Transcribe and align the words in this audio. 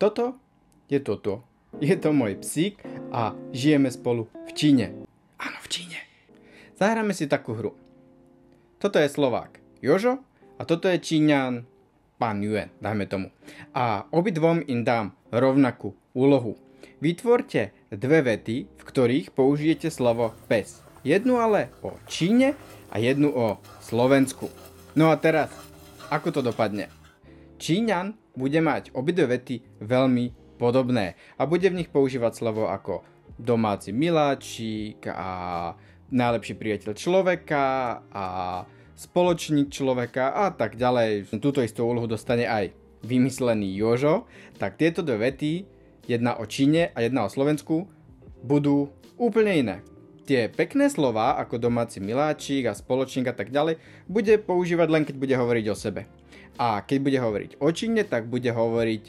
toto 0.00 0.40
je 0.88 0.96
toto. 0.96 1.44
Je 1.76 1.92
to 2.00 2.16
môj 2.16 2.40
psík 2.40 2.80
a 3.12 3.36
žijeme 3.52 3.92
spolu 3.92 4.32
v 4.48 4.50
Číne. 4.56 4.96
Áno, 5.36 5.60
v 5.60 5.68
Číne. 5.68 6.00
Zahráme 6.80 7.12
si 7.12 7.28
takú 7.28 7.52
hru. 7.52 7.76
Toto 8.80 8.96
je 8.96 9.12
Slovák 9.12 9.60
Jožo 9.84 10.24
a 10.56 10.64
toto 10.64 10.88
je 10.88 10.96
Číňan 10.96 11.68
pán 12.16 12.40
Yuen, 12.40 12.72
dajme 12.80 13.04
tomu. 13.12 13.28
A 13.76 14.08
obidvom 14.08 14.64
im 14.64 14.88
dám 14.88 15.12
rovnakú 15.28 15.92
úlohu. 16.16 16.56
Vytvorte 17.04 17.76
dve 17.92 18.24
vety, 18.24 18.56
v 18.72 18.82
ktorých 18.82 19.36
použijete 19.36 19.92
slovo 19.92 20.32
pes. 20.48 20.80
Jednu 21.04 21.36
ale 21.36 21.68
o 21.84 21.92
Číne 22.08 22.56
a 22.88 22.96
jednu 22.96 23.36
o 23.36 23.60
Slovensku. 23.84 24.48
No 24.96 25.12
a 25.12 25.20
teraz, 25.20 25.52
ako 26.08 26.28
to 26.32 26.40
dopadne? 26.40 26.88
Číňan 27.60 28.19
bude 28.36 28.60
mať 28.60 28.94
obidve 28.94 29.30
vety 29.36 29.82
veľmi 29.82 30.56
podobné 30.60 31.16
a 31.40 31.48
bude 31.48 31.66
v 31.66 31.78
nich 31.82 31.90
používať 31.90 32.32
slovo 32.36 32.68
ako 32.68 33.02
domáci 33.40 33.96
miláčik 33.96 35.06
a 35.08 35.72
najlepší 36.10 36.54
priateľ 36.58 36.92
človeka 36.92 37.64
a 38.12 38.24
spoločník 38.98 39.72
človeka 39.72 40.36
a 40.36 40.52
tak 40.52 40.76
ďalej. 40.76 41.32
Túto 41.40 41.64
istú 41.64 41.88
úlohu 41.88 42.04
dostane 42.04 42.44
aj 42.44 42.76
vymyslený 43.00 43.72
Jožo, 43.80 44.28
tak 44.60 44.76
tieto 44.76 45.00
dve 45.00 45.32
vety, 45.32 45.64
jedna 46.04 46.36
o 46.36 46.44
Číne 46.44 46.92
a 46.92 47.00
jedna 47.00 47.24
o 47.24 47.32
Slovensku, 47.32 47.88
budú 48.44 48.92
úplne 49.16 49.52
iné. 49.56 49.76
Tie 50.28 50.52
pekné 50.52 50.92
slova, 50.92 51.40
ako 51.40 51.56
domáci 51.56 51.98
miláčik 51.98 52.68
a 52.68 52.76
spoločník 52.76 53.32
a 53.32 53.34
tak 53.34 53.48
ďalej, 53.48 53.80
bude 54.04 54.36
používať 54.44 54.88
len 54.92 55.02
keď 55.08 55.16
bude 55.16 55.34
hovoriť 55.34 55.66
o 55.72 55.76
sebe. 55.76 56.04
A 56.60 56.84
keď 56.84 56.98
bude 57.00 57.18
hovoriť 57.18 57.50
o 57.64 57.68
Číne, 57.72 58.04
tak 58.04 58.28
bude 58.28 58.52
hovoriť 58.52 59.04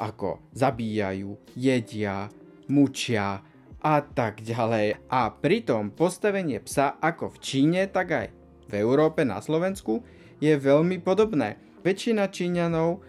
ako 0.00 0.40
zabíjajú, 0.56 1.36
jedia, 1.52 2.32
mučia 2.72 3.44
a 3.84 3.94
tak 4.00 4.40
ďalej. 4.40 5.04
A 5.12 5.28
pritom 5.28 5.92
postavenie 5.92 6.64
psa 6.64 6.96
ako 6.96 7.36
v 7.36 7.40
Číne, 7.44 7.82
tak 7.92 8.08
aj 8.08 8.26
v 8.64 8.72
Európe, 8.80 9.28
na 9.28 9.44
Slovensku 9.44 10.00
je 10.40 10.56
veľmi 10.56 11.04
podobné. 11.04 11.60
Väčšina 11.84 12.32
Číňanov 12.32 13.04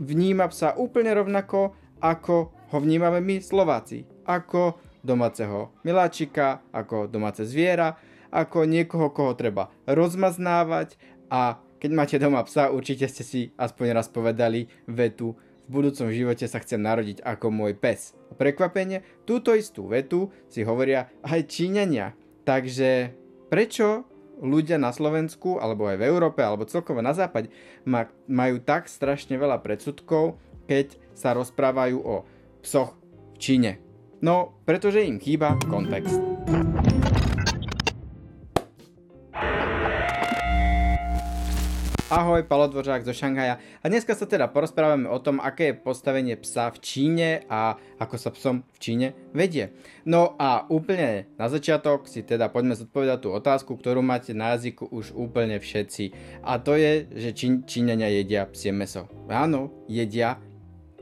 vníma 0.00 0.48
psa 0.48 0.72
úplne 0.80 1.12
rovnako, 1.12 1.76
ako 2.00 2.36
ho 2.72 2.78
vnímame 2.80 3.20
my 3.20 3.44
Slováci. 3.44 4.08
Ako 4.24 4.80
domáceho 5.04 5.76
miláčika, 5.84 6.64
ako 6.72 7.06
domáce 7.06 7.44
zviera, 7.44 8.00
ako 8.32 8.64
niekoho, 8.66 9.12
koho 9.12 9.36
treba 9.38 9.70
rozmaznávať 9.86 10.98
a 11.30 11.60
keď 11.76 11.90
máte 11.92 12.16
doma 12.16 12.42
psa, 12.44 12.72
určite 12.72 13.08
ste 13.08 13.24
si 13.24 13.40
aspoň 13.56 13.96
raz 13.96 14.08
povedali 14.08 14.68
vetu 14.88 15.36
v 15.66 15.82
budúcom 15.82 16.14
živote 16.14 16.46
sa 16.46 16.62
chcem 16.62 16.78
narodiť 16.78 17.26
ako 17.26 17.50
môj 17.50 17.74
pes. 17.74 18.14
A 18.30 18.38
prekvapenie, 18.38 19.02
túto 19.26 19.50
istú 19.50 19.90
vetu 19.90 20.30
si 20.46 20.62
hovoria 20.62 21.10
aj 21.26 21.50
Číňania. 21.50 22.14
Takže 22.46 23.10
prečo 23.50 24.06
ľudia 24.38 24.78
na 24.78 24.94
Slovensku, 24.94 25.58
alebo 25.58 25.90
aj 25.90 25.98
v 25.98 26.06
Európe, 26.06 26.40
alebo 26.46 26.70
celkovo 26.70 27.02
na 27.02 27.10
západe 27.10 27.50
majú 28.30 28.56
tak 28.62 28.86
strašne 28.86 29.34
veľa 29.34 29.58
predsudkov, 29.58 30.38
keď 30.70 30.94
sa 31.18 31.34
rozprávajú 31.34 31.98
o 31.98 32.22
psoch 32.62 32.94
v 33.34 33.36
Číne? 33.42 33.72
No, 34.22 34.54
pretože 34.64 35.02
im 35.02 35.18
chýba 35.18 35.58
kontext. 35.66 36.22
Ahoj, 42.06 42.42
Palo 42.42 42.68
Dvořák 42.70 43.02
zo 43.04 43.10
Šanghaja 43.10 43.58
a 43.82 43.84
dneska 43.90 44.14
sa 44.14 44.30
teda 44.30 44.46
porozprávame 44.46 45.10
o 45.10 45.18
tom, 45.18 45.42
aké 45.42 45.74
je 45.74 45.82
postavenie 45.82 46.38
psa 46.38 46.70
v 46.70 46.78
Číne 46.78 47.42
a 47.50 47.74
ako 47.98 48.14
sa 48.14 48.30
psom 48.30 48.62
v 48.62 48.78
Číne 48.78 49.08
vedie. 49.34 49.74
No 50.06 50.38
a 50.38 50.70
úplne 50.70 51.26
na 51.34 51.50
začiatok 51.50 52.06
si 52.06 52.22
teda 52.22 52.46
poďme 52.46 52.78
zodpovedať 52.78 53.18
tú 53.26 53.34
otázku, 53.34 53.74
ktorú 53.74 54.06
máte 54.06 54.38
na 54.38 54.54
jazyku 54.54 54.86
už 54.86 55.18
úplne 55.18 55.58
všetci. 55.58 56.14
A 56.46 56.62
to 56.62 56.78
je, 56.78 57.10
že 57.10 57.34
Čín, 57.34 57.66
Číňania 57.66 58.06
jedia 58.06 58.46
psie 58.46 58.70
meso. 58.70 59.10
Áno, 59.26 59.74
jedia, 59.90 60.38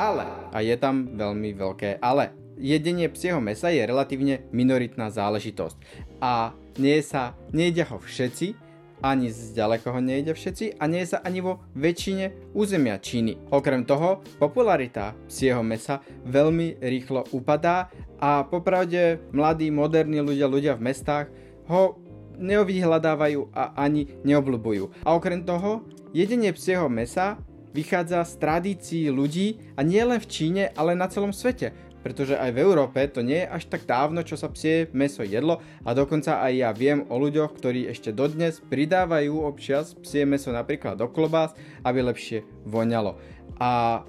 ale. 0.00 0.24
A 0.56 0.64
je 0.64 0.72
tam 0.80 1.20
veľmi 1.20 1.52
veľké 1.52 2.00
ale. 2.00 2.32
Jedenie 2.56 3.12
psieho 3.12 3.44
mesa 3.44 3.68
je 3.68 3.84
relatívne 3.84 4.48
minoritná 4.56 5.12
záležitosť. 5.12 5.76
A 6.24 6.56
nie 6.80 6.96
sa, 7.04 7.36
nejedia 7.52 7.84
ho 7.92 8.00
všetci, 8.00 8.63
ani 9.04 9.28
zďaleko 9.28 9.92
ho 9.92 10.00
nejde 10.00 10.32
všetci 10.32 10.80
a 10.80 10.88
nie 10.88 11.04
sa 11.04 11.20
ani 11.20 11.44
vo 11.44 11.60
väčšine 11.76 12.56
územia 12.56 12.96
Číny. 12.96 13.36
Okrem 13.52 13.84
toho, 13.84 14.24
popularita 14.40 15.12
psieho 15.28 15.60
mesa 15.60 16.00
veľmi 16.24 16.80
rýchlo 16.80 17.28
upadá 17.36 17.92
a 18.16 18.48
popravde 18.48 19.20
mladí, 19.36 19.68
moderní 19.68 20.24
ľudia, 20.24 20.48
ľudia 20.48 20.72
v 20.80 20.88
mestách 20.88 21.28
ho 21.68 22.00
neovyhľadávajú 22.40 23.52
a 23.52 23.76
ani 23.76 24.08
neobľúbujú. 24.24 25.04
A 25.04 25.12
okrem 25.12 25.44
toho, 25.44 25.84
jedenie 26.16 26.56
psieho 26.56 26.88
mesa 26.88 27.36
vychádza 27.76 28.24
z 28.24 28.32
tradícií 28.40 29.04
ľudí 29.12 29.60
a 29.76 29.84
nie 29.84 30.00
len 30.00 30.16
v 30.16 30.30
Číne, 30.30 30.62
ale 30.72 30.96
na 30.96 31.10
celom 31.12 31.34
svete 31.34 31.76
pretože 32.04 32.36
aj 32.36 32.52
v 32.52 32.60
Európe 32.60 33.00
to 33.08 33.24
nie 33.24 33.40
je 33.40 33.48
až 33.48 33.64
tak 33.72 33.88
dávno, 33.88 34.20
čo 34.20 34.36
sa 34.36 34.52
psie 34.52 34.92
meso 34.92 35.24
jedlo 35.24 35.64
a 35.88 35.96
dokonca 35.96 36.44
aj 36.44 36.52
ja 36.52 36.70
viem 36.76 37.08
o 37.08 37.16
ľuďoch, 37.16 37.56
ktorí 37.56 37.88
ešte 37.88 38.12
dodnes 38.12 38.60
pridávajú 38.60 39.40
občas 39.40 39.96
psie 39.96 40.28
meso 40.28 40.52
napríklad 40.52 41.00
do 41.00 41.08
klobás, 41.08 41.56
aby 41.80 42.04
lepšie 42.04 42.44
voňalo. 42.68 43.16
A 43.56 44.04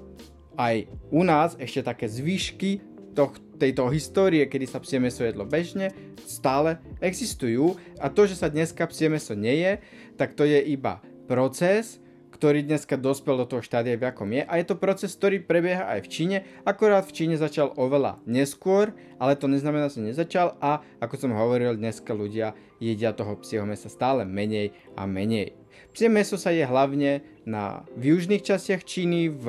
aj 0.60 0.76
u 1.08 1.24
nás 1.24 1.56
ešte 1.56 1.80
také 1.80 2.04
zvyšky 2.04 2.84
toh, 3.16 3.32
tejto 3.56 3.88
histórie, 3.88 4.44
kedy 4.44 4.68
sa 4.68 4.78
psie 4.84 5.00
meso 5.00 5.24
jedlo 5.24 5.48
bežne, 5.48 5.88
stále 6.28 6.76
existujú 7.00 7.80
a 7.96 8.12
to, 8.12 8.28
že 8.28 8.36
sa 8.36 8.52
dneska 8.52 8.84
psie 8.92 9.08
meso 9.08 9.32
neje, 9.32 9.80
tak 10.20 10.36
to 10.36 10.44
je 10.44 10.60
iba 10.60 11.00
proces, 11.24 11.98
ktorý 12.36 12.60
dneska 12.68 13.00
dospel 13.00 13.40
do 13.40 13.48
toho 13.48 13.64
štádia, 13.64 13.96
v 13.96 14.12
akom 14.12 14.28
je. 14.28 14.44
A 14.44 14.60
je 14.60 14.68
to 14.68 14.76
proces, 14.76 15.16
ktorý 15.16 15.40
prebieha 15.40 15.88
aj 15.88 16.04
v 16.04 16.12
Číne, 16.12 16.36
akorát 16.68 17.08
v 17.08 17.16
Číne 17.16 17.40
začal 17.40 17.72
oveľa 17.80 18.20
neskôr, 18.28 18.92
ale 19.16 19.40
to 19.40 19.48
neznamená, 19.48 19.88
že 19.88 20.04
nezačal 20.04 20.60
a 20.60 20.84
ako 21.00 21.16
som 21.16 21.32
hovoril, 21.32 21.80
dneska 21.80 22.12
ľudia 22.12 22.52
jedia 22.76 23.16
toho 23.16 23.40
psieho 23.40 23.64
mesa 23.64 23.88
stále 23.88 24.28
menej 24.28 24.76
a 24.92 25.08
menej. 25.08 25.56
Psie 25.96 26.12
meso 26.12 26.36
sa 26.36 26.52
je 26.52 26.60
hlavne 26.60 27.24
na, 27.48 27.86
v 27.96 28.12
južných 28.12 28.44
častiach 28.44 28.84
Číny, 28.84 29.32
v 29.32 29.46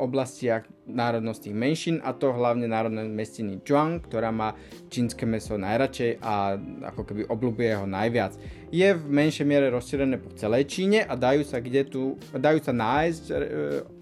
oblastiach 0.00 0.64
národnostných 0.86 1.52
menšín 1.52 1.96
a 2.00 2.14
to 2.14 2.32
hlavne 2.32 2.64
národné 2.70 3.04
mestiny 3.10 3.58
Zhuang, 3.60 4.00
ktorá 4.00 4.30
má 4.30 4.54
čínske 4.88 5.26
meso 5.26 5.58
najradšej 5.58 6.22
a 6.22 6.56
ako 6.94 7.02
keby 7.04 7.22
obľúbuje 7.26 7.72
ho 7.74 7.86
najviac. 7.90 8.38
Je 8.70 8.86
v 8.96 9.02
menšej 9.02 9.44
miere 9.44 9.68
rozšírené 9.68 10.16
po 10.22 10.30
celej 10.38 10.70
Číne 10.70 11.02
a 11.02 11.18
dajú 11.18 11.42
sa, 11.42 11.58
kde 11.58 11.82
tu, 11.84 12.16
dajú 12.32 12.58
sa 12.62 12.72
nájsť 12.72 13.24
e, 13.28 13.34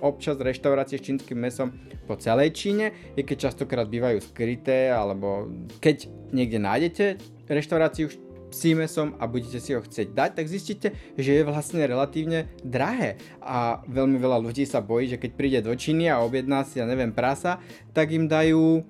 občas 0.05 0.37
reštaurácie 0.37 1.01
s 1.01 1.07
čínskym 1.09 1.41
mesom 1.41 1.73
po 2.05 2.21
celej 2.21 2.53
Číne, 2.53 3.17
i 3.17 3.25
keď 3.25 3.51
častokrát 3.51 3.89
bývajú 3.89 4.21
skryté, 4.23 4.93
alebo 4.93 5.49
keď 5.81 6.09
niekde 6.37 6.61
nájdete 6.61 7.05
reštauráciu 7.49 8.28
psí 8.51 8.75
mesom 8.75 9.15
a 9.21 9.29
budete 9.29 9.61
si 9.61 9.77
ho 9.77 9.81
chcieť 9.81 10.13
dať, 10.13 10.31
tak 10.35 10.47
zistíte, 10.49 10.89
že 11.17 11.31
je 11.39 11.43
vlastne 11.47 11.85
relatívne 11.85 12.49
drahé. 12.65 13.21
A 13.45 13.85
veľmi 13.87 14.17
veľa 14.17 14.41
ľudí 14.41 14.65
sa 14.65 14.81
bojí, 14.81 15.09
že 15.09 15.21
keď 15.21 15.31
príde 15.37 15.61
do 15.65 15.73
Číny 15.77 16.09
a 16.09 16.25
objedná 16.25 16.65
si, 16.65 16.81
ja 16.81 16.87
neviem, 16.89 17.13
prasa, 17.13 17.61
tak 17.93 18.11
im 18.11 18.27
dajú 18.27 18.83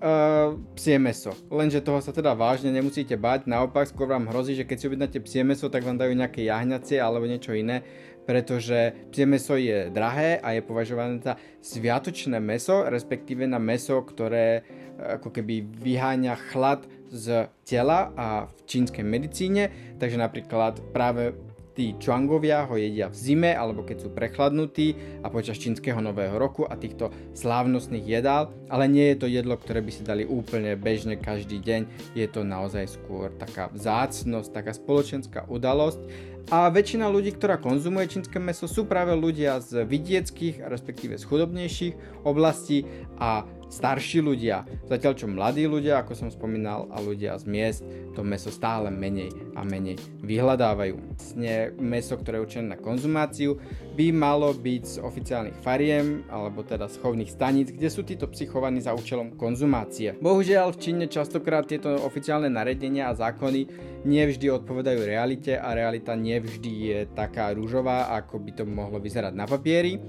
uh, 0.00 0.56
psie 0.76 0.96
meso. 0.96 1.32
Lenže 1.52 1.84
toho 1.84 2.00
sa 2.00 2.10
teda 2.12 2.32
vážne 2.32 2.72
nemusíte 2.72 3.14
bať, 3.14 3.46
naopak 3.46 3.88
skôr 3.88 4.08
vám 4.08 4.28
hrozí, 4.28 4.56
že 4.56 4.66
keď 4.66 4.76
si 4.76 4.88
objednáte 4.88 5.18
psie 5.24 5.42
meso, 5.44 5.68
tak 5.68 5.84
vám 5.84 6.00
dajú 6.00 6.12
nejaké 6.16 6.46
jahňacie 6.48 6.98
alebo 7.00 7.28
niečo 7.28 7.52
iné, 7.52 7.84
pretože 8.24 8.94
psie 9.12 9.24
meso 9.26 9.56
je 9.56 9.88
drahé 9.92 10.40
a 10.40 10.54
je 10.56 10.62
považované 10.64 11.20
za 11.20 11.36
sviatočné 11.60 12.38
meso, 12.38 12.86
respektíve 12.86 13.44
na 13.48 13.58
meso, 13.60 14.00
ktoré 14.00 14.46
eh, 14.60 15.18
ako 15.20 15.34
keby 15.34 15.66
vyháňa 15.66 16.34
chlad 16.52 16.84
z 17.10 17.50
tela 17.66 18.14
a 18.14 18.46
v 18.46 18.58
čínskej 18.70 19.02
medicíne, 19.02 19.68
takže 19.98 20.16
napríklad 20.16 20.78
práve 20.94 21.34
tí 21.74 21.94
čuangovia 21.96 22.66
ho 22.66 22.74
jedia 22.74 23.08
v 23.08 23.16
zime 23.16 23.50
alebo 23.54 23.86
keď 23.86 24.04
sú 24.04 24.08
prechladnutí 24.10 24.94
a 25.22 25.30
počas 25.30 25.56
čínskeho 25.56 25.96
nového 26.02 26.34
roku 26.36 26.66
a 26.66 26.74
týchto 26.74 27.08
slávnostných 27.32 28.06
jedál, 28.06 28.50
ale 28.68 28.90
nie 28.90 29.14
je 29.14 29.16
to 29.16 29.26
jedlo, 29.30 29.54
ktoré 29.56 29.80
by 29.80 29.92
si 29.94 30.02
dali 30.02 30.26
úplne 30.26 30.74
bežne 30.74 31.16
každý 31.16 31.62
deň, 31.62 32.12
je 32.12 32.26
to 32.28 32.42
naozaj 32.42 32.84
skôr 32.84 33.30
taká 33.38 33.70
vzácnosť, 33.70 34.50
taká 34.50 34.72
spoločenská 34.74 35.46
udalosť. 35.48 36.04
A 36.50 36.66
väčšina 36.66 37.06
ľudí, 37.06 37.30
ktorá 37.32 37.62
konzumuje 37.62 38.10
čínske 38.10 38.42
meso 38.42 38.66
sú 38.66 38.82
práve 38.82 39.14
ľudia 39.14 39.62
z 39.62 39.86
vidieckých, 39.86 40.66
respektíve 40.66 41.14
z 41.14 41.22
chudobnejších 41.22 42.26
oblastí 42.26 42.84
a 43.22 43.46
starší 43.70 44.20
ľudia. 44.20 44.66
Zatiaľ 44.90 45.12
čo 45.14 45.26
mladí 45.30 45.64
ľudia, 45.64 46.02
ako 46.02 46.12
som 46.18 46.28
spomínal, 46.28 46.90
a 46.90 46.98
ľudia 46.98 47.38
z 47.38 47.46
miest 47.46 47.82
to 48.12 48.26
meso 48.26 48.50
stále 48.50 48.90
menej 48.90 49.30
a 49.54 49.62
menej 49.62 49.96
vyhľadávajú. 50.26 50.94
Vlastne 51.14 51.70
meso, 51.78 52.18
ktoré 52.18 52.42
je 52.42 52.44
určené 52.44 52.66
na 52.74 52.78
konzumáciu, 52.78 53.62
by 53.94 54.10
malo 54.10 54.50
byť 54.50 54.82
z 54.82 54.96
oficiálnych 54.98 55.58
fariem, 55.62 56.26
alebo 56.28 56.66
teda 56.66 56.90
z 56.90 56.98
chovných 56.98 57.30
staníc, 57.30 57.70
kde 57.70 57.88
sú 57.88 58.02
títo 58.02 58.26
psychovaní 58.34 58.82
za 58.82 58.92
účelom 58.92 59.38
konzumácie. 59.38 60.18
Bohužiaľ 60.18 60.74
v 60.74 60.80
Číne 60.82 61.06
častokrát 61.06 61.70
tieto 61.70 61.94
oficiálne 62.02 62.50
naredenia 62.50 63.08
a 63.08 63.16
zákony 63.16 63.70
nevždy 64.02 64.50
odpovedajú 64.50 65.00
realite 65.06 65.54
a 65.54 65.70
realita 65.76 66.18
nevždy 66.18 66.72
je 66.90 66.98
taká 67.14 67.54
rúžová, 67.54 68.10
ako 68.18 68.42
by 68.42 68.50
to 68.56 68.64
mohlo 68.66 68.98
vyzerať 68.98 69.32
na 69.36 69.46
papieri 69.46 70.00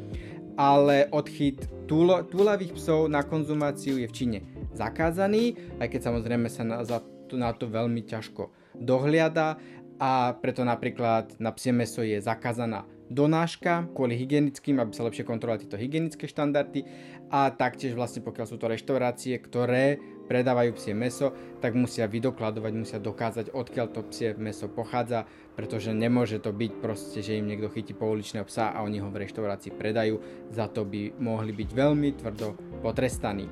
ale 0.56 1.08
odchyt 1.12 1.68
túlo, 1.88 2.24
túlavých 2.24 2.76
psov 2.76 3.12
na 3.12 3.24
konzumáciu 3.24 4.00
je 4.00 4.08
v 4.08 4.16
Číne 4.16 4.40
zakázaný, 4.74 5.60
aj 5.84 5.88
keď 5.92 6.02
samozrejme 6.12 6.48
sa 6.48 6.64
na, 6.64 6.78
za, 6.88 7.04
na 7.36 7.52
to 7.52 7.68
veľmi 7.68 8.04
ťažko 8.08 8.52
dohliada. 8.80 9.60
A 10.02 10.34
preto 10.34 10.66
napríklad 10.66 11.38
na 11.38 11.54
psie 11.54 11.70
meso 11.70 12.02
je 12.02 12.18
zakázaná 12.18 12.90
donáška 13.12 13.92
kvôli 13.94 14.18
hygienickým, 14.18 14.80
aby 14.82 14.96
sa 14.96 15.06
lepšie 15.06 15.28
kontrolovali 15.28 15.68
tieto 15.68 15.78
hygienické 15.78 16.26
štandardy. 16.26 16.88
A 17.30 17.54
taktiež 17.54 17.94
vlastne 17.94 18.26
pokiaľ 18.26 18.46
sú 18.50 18.58
to 18.58 18.72
reštaurácie, 18.72 19.38
ktoré 19.38 20.02
predávajú 20.32 20.72
psie 20.80 20.96
meso, 20.96 21.36
tak 21.60 21.76
musia 21.76 22.08
vydokladovať, 22.08 22.72
musia 22.72 23.04
dokázať, 23.04 23.52
odkiaľ 23.52 23.88
to 23.92 24.08
psie 24.08 24.32
meso 24.40 24.72
pochádza, 24.72 25.28
pretože 25.60 25.92
nemôže 25.92 26.40
to 26.40 26.56
byť 26.56 26.72
proste, 26.80 27.20
že 27.20 27.36
im 27.36 27.52
niekto 27.52 27.68
chytí 27.68 27.92
pouličného 27.92 28.48
psa 28.48 28.72
a 28.72 28.80
oni 28.88 29.04
ho 29.04 29.12
v 29.12 29.28
reštaurácii 29.28 29.76
predajú, 29.76 30.24
za 30.48 30.72
to 30.72 30.88
by 30.88 31.12
mohli 31.20 31.52
byť 31.52 31.70
veľmi 31.76 32.10
tvrdo 32.16 32.56
potrestaní. 32.80 33.52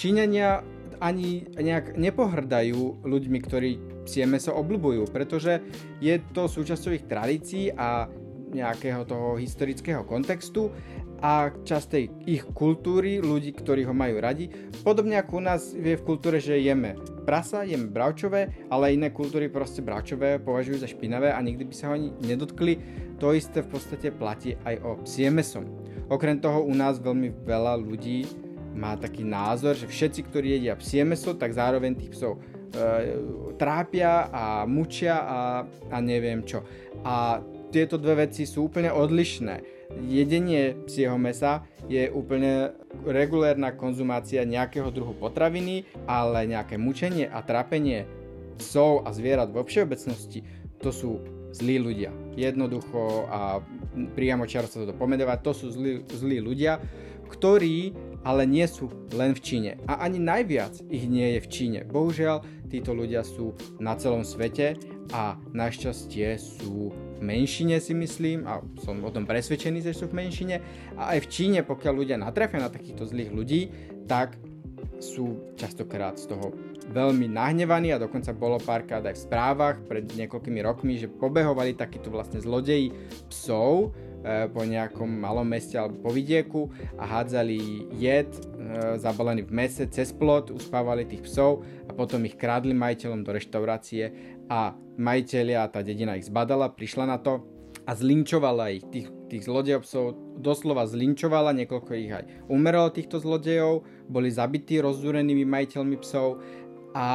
Číňania 0.00 0.64
ani 1.04 1.44
nejak 1.52 2.00
nepohrdajú 2.00 3.04
ľuďmi, 3.04 3.38
ktorí 3.44 3.70
psie 4.08 4.24
meso 4.24 4.56
obľúbujú, 4.56 5.12
pretože 5.12 5.60
je 6.00 6.16
to 6.32 6.48
súčasťou 6.48 6.96
ich 6.96 7.04
tradícií 7.04 7.76
a 7.76 8.08
nejakého 8.46 9.04
toho 9.04 9.36
historického 9.36 10.06
kontextu 10.08 10.72
a 11.20 11.48
častej 11.64 12.12
ich 12.28 12.44
kultúry, 12.52 13.18
ľudí, 13.20 13.56
ktorí 13.56 13.88
ho 13.88 13.94
majú 13.96 14.20
radi. 14.20 14.52
Podobne 14.84 15.16
ako 15.20 15.32
u 15.40 15.42
nás 15.42 15.72
je 15.72 15.96
v 15.96 16.06
kultúre, 16.06 16.38
že 16.38 16.60
jeme 16.60 16.96
prasa, 17.24 17.64
jeme 17.64 17.88
bravčové, 17.88 18.68
ale 18.68 18.94
iné 18.94 19.10
kultúry 19.10 19.48
proste 19.48 19.80
bravčové 19.80 20.38
považujú 20.38 20.84
za 20.84 20.88
špinavé 20.88 21.32
a 21.32 21.40
nikdy 21.40 21.64
by 21.66 21.74
sa 21.74 21.88
ho 21.90 21.96
ani 21.96 22.12
nedotkli. 22.22 22.78
To 23.18 23.32
isté 23.32 23.64
v 23.64 23.72
podstate 23.72 24.12
platí 24.12 24.54
aj 24.62 24.76
o 24.84 24.90
psie 25.02 25.32
mesom. 25.32 25.64
Okrem 26.06 26.38
toho 26.38 26.62
u 26.62 26.74
nás 26.76 27.02
veľmi 27.02 27.32
veľa 27.42 27.74
ľudí 27.80 28.46
má 28.76 28.92
taký 28.94 29.24
názor, 29.24 29.72
že 29.72 29.88
všetci, 29.88 30.20
ktorí 30.28 30.46
jedia 30.60 30.76
psie 30.76 31.00
meso, 31.02 31.32
tak 31.32 31.56
zároveň 31.56 31.96
tých 31.96 32.12
psov 32.12 32.36
e, 32.36 32.40
trápia 33.56 34.28
a 34.28 34.68
mučia 34.68 35.16
a, 35.24 35.40
a 35.64 35.96
neviem 36.04 36.44
čo. 36.44 36.60
A 37.00 37.40
tieto 37.70 37.98
dve 37.98 38.26
veci 38.26 38.46
sú 38.46 38.70
úplne 38.70 38.90
odlišné. 38.94 39.76
Jedenie 40.10 40.74
psieho 40.86 41.14
mesa 41.14 41.62
je 41.86 42.10
úplne 42.10 42.74
regulérna 43.06 43.74
konzumácia 43.74 44.42
nejakého 44.42 44.90
druhu 44.90 45.14
potraviny, 45.14 45.86
ale 46.10 46.50
nejaké 46.50 46.74
mučenie 46.74 47.30
a 47.30 47.42
trápenie 47.42 48.06
psov 48.58 49.06
a 49.06 49.12
zvierat 49.12 49.52
vo 49.52 49.62
všeobecnosti, 49.62 50.42
to 50.80 50.90
sú 50.90 51.22
zlí 51.54 51.78
ľudia. 51.78 52.10
Jednoducho 52.34 53.30
a 53.30 53.62
priamo 54.16 54.44
čaro 54.44 54.66
sa 54.66 54.82
to 54.82 54.96
pomedovať, 54.96 55.38
to 55.40 55.52
sú 55.54 55.66
zlí, 55.72 56.02
zlí 56.10 56.42
ľudia, 56.42 56.82
ktorí 57.30 57.94
ale 58.26 58.42
nie 58.42 58.66
sú 58.66 58.90
len 59.14 59.38
v 59.38 59.40
Číne. 59.40 59.70
A 59.86 60.02
ani 60.02 60.18
najviac 60.18 60.82
ich 60.90 61.06
nie 61.06 61.38
je 61.38 61.40
v 61.46 61.50
Číne. 61.50 61.80
Bohužiaľ, 61.86 62.42
títo 62.66 62.90
ľudia 62.90 63.22
sú 63.22 63.54
na 63.78 63.94
celom 63.94 64.26
svete 64.26 64.74
a 65.14 65.38
našťastie 65.54 66.34
sú 66.34 66.90
menšine 67.22 67.76
si 67.80 67.92
myslím 67.94 68.44
a 68.44 68.60
som 68.82 69.00
o 69.00 69.10
tom 69.12 69.24
presvedčený, 69.24 69.84
že 69.84 69.96
sú 69.96 70.10
v 70.10 70.26
menšine 70.26 70.56
a 70.96 71.16
aj 71.16 71.24
v 71.24 71.30
Číne, 71.30 71.58
pokiaľ 71.62 71.92
ľudia 71.92 72.16
natrafia 72.20 72.60
na 72.62 72.72
takýchto 72.72 73.06
zlých 73.08 73.30
ľudí, 73.32 73.60
tak 74.06 74.36
sú 75.00 75.56
častokrát 75.60 76.16
z 76.16 76.32
toho 76.32 76.56
veľmi 76.86 77.26
nahnevaní 77.26 77.90
a 77.92 78.00
dokonca 78.00 78.30
bolo 78.30 78.62
párkrát 78.62 79.02
aj 79.02 79.14
v 79.18 79.24
správach 79.26 79.76
pred 79.84 80.06
niekoľkými 80.06 80.60
rokmi, 80.62 80.96
že 80.96 81.10
pobehovali 81.10 81.74
takíto 81.74 82.08
vlastne 82.14 82.38
zlodeji 82.38 82.94
psov 83.26 83.90
e, 84.22 84.46
po 84.46 84.62
nejakom 84.62 85.10
malom 85.10 85.44
meste 85.44 85.74
alebo 85.74 86.08
po 86.08 86.10
vidieku 86.14 86.70
a 86.94 87.04
hádzali 87.04 87.90
jed 87.98 88.30
e, 88.30 88.40
zabalený 89.02 89.50
v 89.50 89.52
mese 89.52 89.84
cez 89.90 90.14
plot, 90.14 90.54
uspávali 90.54 91.04
tých 91.04 91.26
psov 91.26 91.66
a 91.90 91.92
potom 91.92 92.22
ich 92.22 92.38
krádli 92.38 92.72
majiteľom 92.72 93.26
do 93.26 93.34
reštaurácie 93.34 94.35
a 94.46 94.74
majiteľia, 94.96 95.68
tá 95.68 95.82
dedina 95.82 96.16
ich 96.16 96.30
zbadala, 96.30 96.72
prišla 96.72 97.04
na 97.06 97.18
to 97.20 97.44
a 97.86 97.92
zlinčovala 97.94 98.74
ich, 98.74 98.84
tých, 98.90 99.08
tých 99.30 99.46
zlodejov 99.46 99.86
psov, 99.86 100.04
doslova 100.42 100.88
zlinčovala, 100.88 101.54
niekoľko 101.54 101.92
ich 101.94 102.10
aj 102.10 102.24
umrelo 102.50 102.90
týchto 102.90 103.22
zlodejov, 103.22 103.86
boli 104.10 104.32
zabití 104.32 104.82
rozzúrenými 104.82 105.46
majiteľmi 105.46 105.96
psov 106.02 106.42
a 106.96 107.06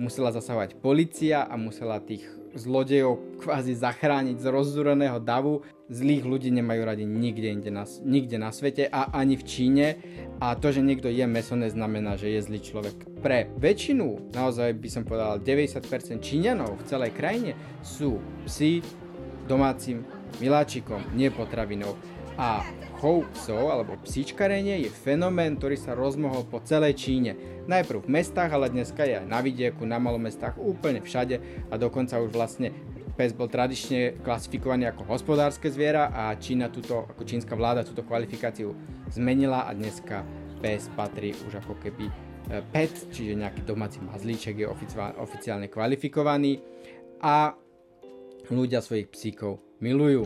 musela 0.00 0.32
zasahovať 0.32 0.80
policia 0.80 1.44
a 1.44 1.54
musela 1.60 2.00
tých 2.00 2.24
zlodejov 2.54 3.42
kvázi 3.42 3.74
zachrániť 3.76 4.36
z 4.42 4.46
rozzúreného 4.50 5.18
davu. 5.22 5.62
Zlých 5.90 6.22
ľudí 6.22 6.54
nemajú 6.54 6.82
radi 6.86 7.02
nikde, 7.02 7.50
inde 7.50 7.70
na, 7.74 7.82
nikde 8.06 8.38
na 8.38 8.54
svete 8.54 8.86
a 8.86 9.10
ani 9.10 9.34
v 9.34 9.44
Číne. 9.46 9.86
A 10.38 10.54
to, 10.54 10.70
že 10.70 10.86
niekto 10.86 11.10
je 11.10 11.26
meso, 11.26 11.58
neznamená, 11.58 12.14
že 12.14 12.30
je 12.30 12.40
zlý 12.46 12.62
človek. 12.62 12.96
Pre 13.18 13.50
väčšinu, 13.58 14.30
naozaj 14.30 14.78
by 14.78 14.88
som 14.88 15.02
povedal 15.02 15.42
90% 15.42 16.22
Číňanov 16.22 16.78
v 16.78 16.86
celej 16.86 17.10
krajine 17.14 17.58
sú 17.82 18.22
psi 18.46 18.86
domácim 19.50 20.06
miláčikom, 20.38 21.02
nie 21.18 21.26
potravinou. 21.34 21.98
A 22.40 22.64
chov 23.04 23.28
alebo 23.52 24.00
psíčkarenie 24.00 24.80
je 24.80 24.88
fenomén, 24.88 25.60
ktorý 25.60 25.76
sa 25.76 25.92
rozmohol 25.92 26.48
po 26.48 26.64
celej 26.64 26.96
Číne. 26.96 27.36
Najprv 27.68 28.08
v 28.08 28.12
mestách, 28.16 28.48
ale 28.56 28.72
dneska 28.72 29.04
je 29.04 29.20
aj 29.20 29.28
na 29.28 29.44
vidieku, 29.44 29.84
na 29.84 30.00
malomestách, 30.00 30.56
úplne 30.56 31.04
všade 31.04 31.36
a 31.68 31.74
dokonca 31.76 32.16
už 32.16 32.32
vlastne 32.32 32.72
pes 33.20 33.36
bol 33.36 33.52
tradične 33.52 34.24
klasifikovaný 34.24 34.88
ako 34.88 35.04
hospodárske 35.04 35.68
zviera 35.68 36.08
a 36.08 36.32
Čína 36.40 36.72
túto, 36.72 37.04
ako 37.12 37.28
čínska 37.28 37.52
vláda 37.52 37.84
túto 37.84 38.00
kvalifikáciu 38.08 38.72
zmenila 39.12 39.68
a 39.68 39.76
dneska 39.76 40.24
pes 40.64 40.88
patrí 40.96 41.36
už 41.44 41.60
ako 41.60 41.76
keby 41.76 42.08
e, 42.08 42.14
pet, 42.72 42.92
čiže 43.12 43.36
nejaký 43.36 43.68
domáci 43.68 44.00
mazlíček 44.00 44.64
je 44.64 44.66
oficiálne 45.20 45.68
kvalifikovaný 45.68 46.64
a 47.20 47.52
ľudia 48.48 48.80
svojich 48.80 49.12
psíkov 49.12 49.60
milujú. 49.84 50.24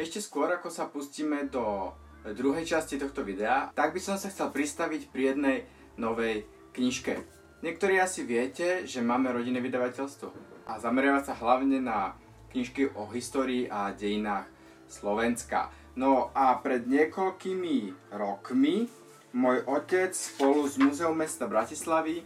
Ešte 0.00 0.24
skôr, 0.24 0.48
ako 0.48 0.72
sa 0.72 0.88
pustíme 0.88 1.52
do 1.52 1.92
druhej 2.24 2.64
časti 2.64 2.96
tohto 2.96 3.20
videa, 3.20 3.68
tak 3.76 3.92
by 3.92 4.00
som 4.00 4.16
sa 4.16 4.32
chcel 4.32 4.48
pristaviť 4.48 5.12
pri 5.12 5.36
jednej 5.36 5.68
novej 6.00 6.48
knižke. 6.72 7.20
Niektorí 7.60 8.00
asi 8.00 8.24
viete, 8.24 8.88
že 8.88 9.04
máme 9.04 9.28
rodinné 9.28 9.60
vydavateľstvo 9.60 10.28
a 10.64 10.80
zameriavať 10.80 11.22
sa 11.28 11.34
hlavne 11.36 11.84
na 11.84 12.16
knižky 12.56 12.96
o 12.96 13.12
histórii 13.12 13.68
a 13.68 13.92
dejinách 13.92 14.48
Slovenska. 14.88 15.68
No 16.00 16.32
a 16.32 16.56
pred 16.64 16.88
niekoľkými 16.88 18.08
rokmi 18.16 18.88
môj 19.36 19.68
otec 19.68 20.16
spolu 20.16 20.64
s 20.64 20.80
Múzeum 20.80 21.12
mesta 21.12 21.44
Bratislavy 21.44 22.24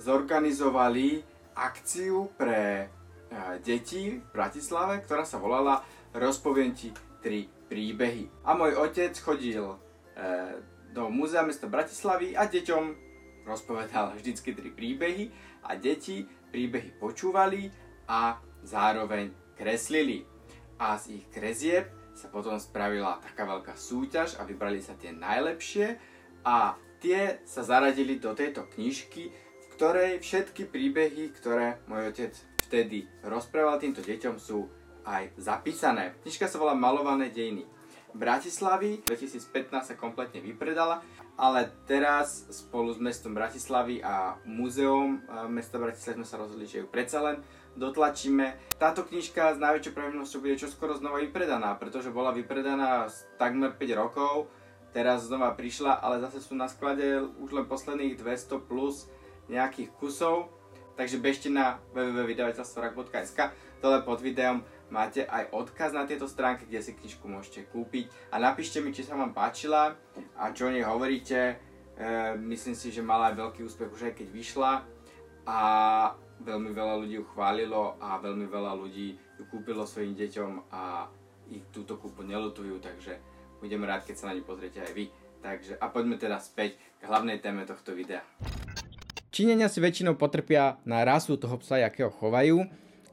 zorganizovali 0.00 1.20
akciu 1.52 2.32
pre 2.40 2.88
eh, 2.88 2.88
deti 3.60 4.16
v 4.16 4.24
Bratislave, 4.32 5.04
ktorá 5.04 5.28
sa 5.28 5.36
volala 5.36 5.84
Rozpoviem 6.10 6.74
ti 6.74 6.90
tri 7.20 7.46
príbehy. 7.70 8.26
A 8.42 8.56
môj 8.58 8.74
otec 8.80 9.14
chodil 9.20 9.62
e, 9.62 9.76
do 10.90 11.06
múzea 11.06 11.46
mesta 11.46 11.70
Bratislavy 11.70 12.34
a 12.34 12.50
deťom 12.50 12.84
rozpovedal 13.46 14.12
vždycky 14.18 14.52
tri 14.52 14.70
príbehy 14.74 15.24
a 15.64 15.76
deti 15.78 16.26
príbehy 16.50 16.98
počúvali 16.98 17.70
a 18.10 18.40
zároveň 18.66 19.30
kreslili. 19.54 20.26
A 20.80 20.96
z 20.96 21.20
ich 21.20 21.24
kresieb 21.28 21.92
sa 22.16 22.28
potom 22.32 22.56
spravila 22.56 23.20
taká 23.20 23.44
veľká 23.46 23.76
súťaž 23.76 24.40
a 24.40 24.44
vybrali 24.48 24.80
sa 24.80 24.96
tie 24.96 25.12
najlepšie 25.12 25.96
a 26.44 26.74
tie 27.00 27.40
sa 27.44 27.64
zaradili 27.64 28.20
do 28.20 28.32
tejto 28.36 28.68
knižky, 28.76 29.32
v 29.32 29.66
ktorej 29.76 30.20
všetky 30.20 30.68
príbehy, 30.68 31.32
ktoré 31.36 31.80
môj 31.88 32.12
otec 32.12 32.32
vtedy 32.68 33.08
rozprával 33.24 33.80
týmto 33.80 34.04
deťom 34.04 34.36
sú 34.36 34.68
aj 35.10 35.34
zapísané. 35.34 36.14
Knižka 36.22 36.46
sa 36.46 36.62
volá 36.62 36.78
Malované 36.78 37.34
dejiny. 37.34 37.66
Bratislavy 38.10 39.06
2015 39.06 39.70
sa 39.70 39.94
kompletne 39.94 40.42
vypredala, 40.42 40.98
ale 41.38 41.70
teraz 41.86 42.46
spolu 42.50 42.90
s 42.90 42.98
mestom 42.98 43.34
Bratislavy 43.34 44.02
a 44.02 44.34
múzeum 44.46 45.22
e, 45.22 45.46
mesta 45.46 45.78
Bratislavy 45.78 46.22
sme 46.22 46.26
sa 46.26 46.38
rozhodli, 46.42 46.66
že 46.66 46.82
ju 46.82 46.86
predsa 46.90 47.22
len 47.22 47.38
dotlačíme. 47.78 48.74
Táto 48.78 49.06
knižka 49.06 49.54
s 49.54 49.62
najväčšou 49.62 49.94
pravdepodobnosťou 49.94 50.42
bude 50.42 50.58
čoskoro 50.58 50.98
znova 50.98 51.22
vypredaná, 51.22 51.78
pretože 51.78 52.10
bola 52.10 52.34
vypredaná 52.34 53.06
takmer 53.38 53.78
5 53.78 54.02
rokov 54.02 54.50
teraz 54.90 55.26
znova 55.26 55.54
prišla, 55.54 56.02
ale 56.02 56.20
zase 56.20 56.42
sú 56.42 56.54
na 56.58 56.66
sklade 56.66 57.22
už 57.38 57.50
len 57.54 57.66
posledných 57.66 58.18
200 58.18 58.68
plus 58.68 59.06
nejakých 59.46 59.90
kusov. 59.98 60.50
Takže 60.98 61.16
bežte 61.22 61.48
na 61.48 61.80
www.vydavateľstvorak.sk 61.96 63.38
Dole 63.80 64.04
pod 64.04 64.20
videom 64.20 64.60
máte 64.90 65.24
aj 65.24 65.54
odkaz 65.54 65.94
na 65.94 66.04
tieto 66.04 66.26
stránky, 66.26 66.66
kde 66.66 66.82
si 66.82 66.92
knižku 66.92 67.24
môžete 67.24 67.70
kúpiť. 67.70 68.10
A 68.34 68.42
napíšte 68.42 68.82
mi, 68.82 68.90
či 68.90 69.06
sa 69.06 69.14
vám 69.16 69.30
páčila 69.30 69.94
a 70.36 70.50
čo 70.50 70.68
o 70.68 70.74
nej 70.74 70.82
hovoríte. 70.84 71.56
E, 71.96 72.34
myslím 72.36 72.74
si, 72.74 72.90
že 72.90 73.00
mala 73.00 73.30
aj 73.32 73.38
veľký 73.38 73.60
úspech 73.64 73.90
už 73.90 74.02
aj 74.10 74.14
keď 74.18 74.28
vyšla. 74.34 74.72
A 75.46 75.60
veľmi 76.42 76.70
veľa 76.74 76.94
ľudí 77.00 77.14
ju 77.16 77.24
chválilo 77.30 77.96
a 78.02 78.18
veľmi 78.18 78.46
veľa 78.50 78.72
ľudí 78.76 79.16
ju 79.38 79.44
kúpilo 79.48 79.86
svojim 79.86 80.12
deťom 80.18 80.72
a 80.74 81.08
ich 81.50 81.64
túto 81.74 81.98
kúpu 81.98 82.22
nelutujú, 82.22 82.78
takže 82.78 83.18
budem 83.58 83.82
rád, 83.82 84.06
keď 84.06 84.14
sa 84.16 84.28
na 84.30 84.36
ňu 84.38 84.44
pozriete 84.46 84.80
aj 84.80 84.92
vy. 84.94 85.10
Takže, 85.40 85.80
a 85.80 85.88
poďme 85.88 86.20
teda 86.20 86.36
späť 86.36 86.76
k 87.00 87.08
hlavnej 87.08 87.40
téme 87.40 87.64
tohto 87.64 87.96
videa. 87.96 88.20
Číňania 89.32 89.72
si 89.72 89.80
väčšinou 89.80 90.20
potrpia 90.20 90.76
na 90.84 91.00
rasu 91.00 91.40
toho 91.40 91.56
psa, 91.64 91.80
akého 91.80 92.12
chovajú, 92.12 92.60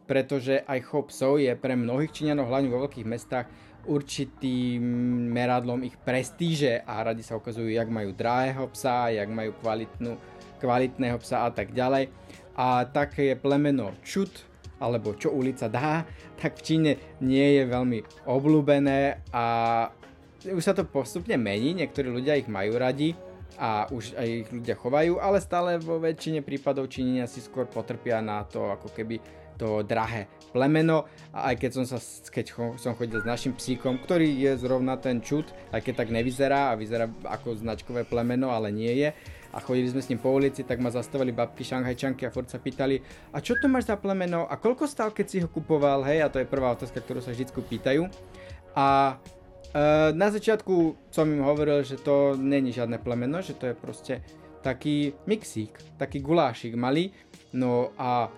pretože 0.08 0.64
aj 0.64 0.80
chov 0.88 1.12
psov 1.12 1.44
je 1.44 1.52
pre 1.54 1.76
mnohých 1.76 2.16
Číňanov, 2.16 2.48
hlavne 2.48 2.72
vo 2.72 2.88
veľkých 2.88 3.06
mestách, 3.06 3.52
určitým 3.88 4.84
meradlom 5.32 5.84
ich 5.88 5.96
prestíže 5.96 6.84
a 6.84 7.04
radi 7.04 7.24
sa 7.24 7.40
ukazujú, 7.40 7.72
jak 7.72 7.88
majú 7.88 8.12
drahého 8.12 8.68
psa, 8.76 9.12
jak 9.12 9.28
majú 9.32 9.56
kvalitnú, 9.64 10.20
kvalitného 10.60 11.18
psa 11.24 11.48
a 11.48 11.50
tak 11.56 11.72
ďalej. 11.72 12.12
A 12.58 12.84
také 12.90 13.32
je 13.32 13.40
plemeno 13.40 13.96
Čut, 14.04 14.44
alebo 14.84 15.16
čo 15.16 15.32
ulica 15.32 15.72
dá, 15.72 16.04
tak 16.36 16.60
v 16.60 16.66
Číne 16.66 16.92
nie 17.24 17.62
je 17.62 17.64
veľmi 17.64 18.28
obľúbené 18.28 19.24
a 19.32 19.46
už 20.48 20.64
sa 20.64 20.76
to 20.76 20.84
postupne 20.88 21.36
mení, 21.40 21.76
niektorí 21.76 22.12
ľudia 22.12 22.40
ich 22.40 22.52
majú 22.52 22.76
radi, 22.76 23.16
a 23.58 23.90
už 23.90 24.14
aj 24.14 24.28
ich 24.30 24.50
ľudia 24.54 24.78
chovajú, 24.78 25.18
ale 25.18 25.42
stále 25.42 25.82
vo 25.82 25.98
väčšine 25.98 26.46
prípadov 26.46 26.94
Číňania 26.94 27.26
si 27.26 27.42
skôr 27.42 27.66
potrpia 27.66 28.22
na 28.22 28.46
to 28.46 28.70
ako 28.70 28.94
keby 28.94 29.18
to 29.58 29.82
drahé 29.84 30.30
plemeno. 30.54 31.10
A 31.34 31.52
aj 31.52 31.56
keď 31.58 31.72
som, 31.74 31.86
sa, 31.86 32.00
keď 32.30 32.78
som 32.78 32.94
chodil 32.94 33.20
s 33.20 33.28
našim 33.28 33.58
psíkom, 33.58 34.00
ktorý 34.00 34.30
je 34.30 34.54
zrovna 34.62 34.96
ten 34.96 35.20
čud, 35.20 35.50
aj 35.74 35.82
keď 35.82 35.94
tak 36.06 36.10
nevyzerá 36.14 36.72
a 36.72 36.78
vyzerá 36.80 37.10
ako 37.26 37.58
značkové 37.58 38.06
plemeno, 38.06 38.54
ale 38.54 38.72
nie 38.72 38.94
je. 38.94 39.10
A 39.52 39.64
chodili 39.64 39.90
sme 39.90 40.04
s 40.04 40.10
ním 40.14 40.22
po 40.22 40.30
ulici, 40.30 40.62
tak 40.62 40.78
ma 40.78 40.94
zastavili 40.94 41.34
babky 41.34 41.66
šanghajčanky 41.66 42.28
a 42.28 42.34
furt 42.34 42.52
sa 42.52 42.62
pýtali, 42.62 43.02
a 43.34 43.42
čo 43.42 43.58
to 43.58 43.66
máš 43.66 43.90
za 43.90 43.98
plemeno? 43.98 44.46
A 44.46 44.60
koľko 44.60 44.86
stál, 44.86 45.10
keď 45.10 45.26
si 45.26 45.42
ho 45.42 45.50
kupoval, 45.50 46.06
hej, 46.06 46.22
a 46.22 46.30
to 46.30 46.38
je 46.38 46.46
prvá 46.46 46.78
otázka, 46.78 47.02
ktorú 47.02 47.24
sa 47.24 47.34
vždy 47.34 47.50
pýtajú. 47.52 48.06
A 48.78 49.18
Uh, 49.68 50.16
na 50.16 50.32
začiatku 50.32 50.96
som 51.12 51.28
im 51.28 51.44
hovoril, 51.44 51.84
že 51.84 52.00
to 52.00 52.40
není 52.40 52.72
žiadne 52.72 53.04
plemeno, 53.04 53.44
že 53.44 53.52
to 53.52 53.68
je 53.68 53.76
proste 53.76 54.24
taký 54.64 55.12
mixík, 55.28 55.76
taký 56.00 56.24
gulášik 56.24 56.72
malý, 56.80 57.12
no 57.52 57.92
a 58.00 58.32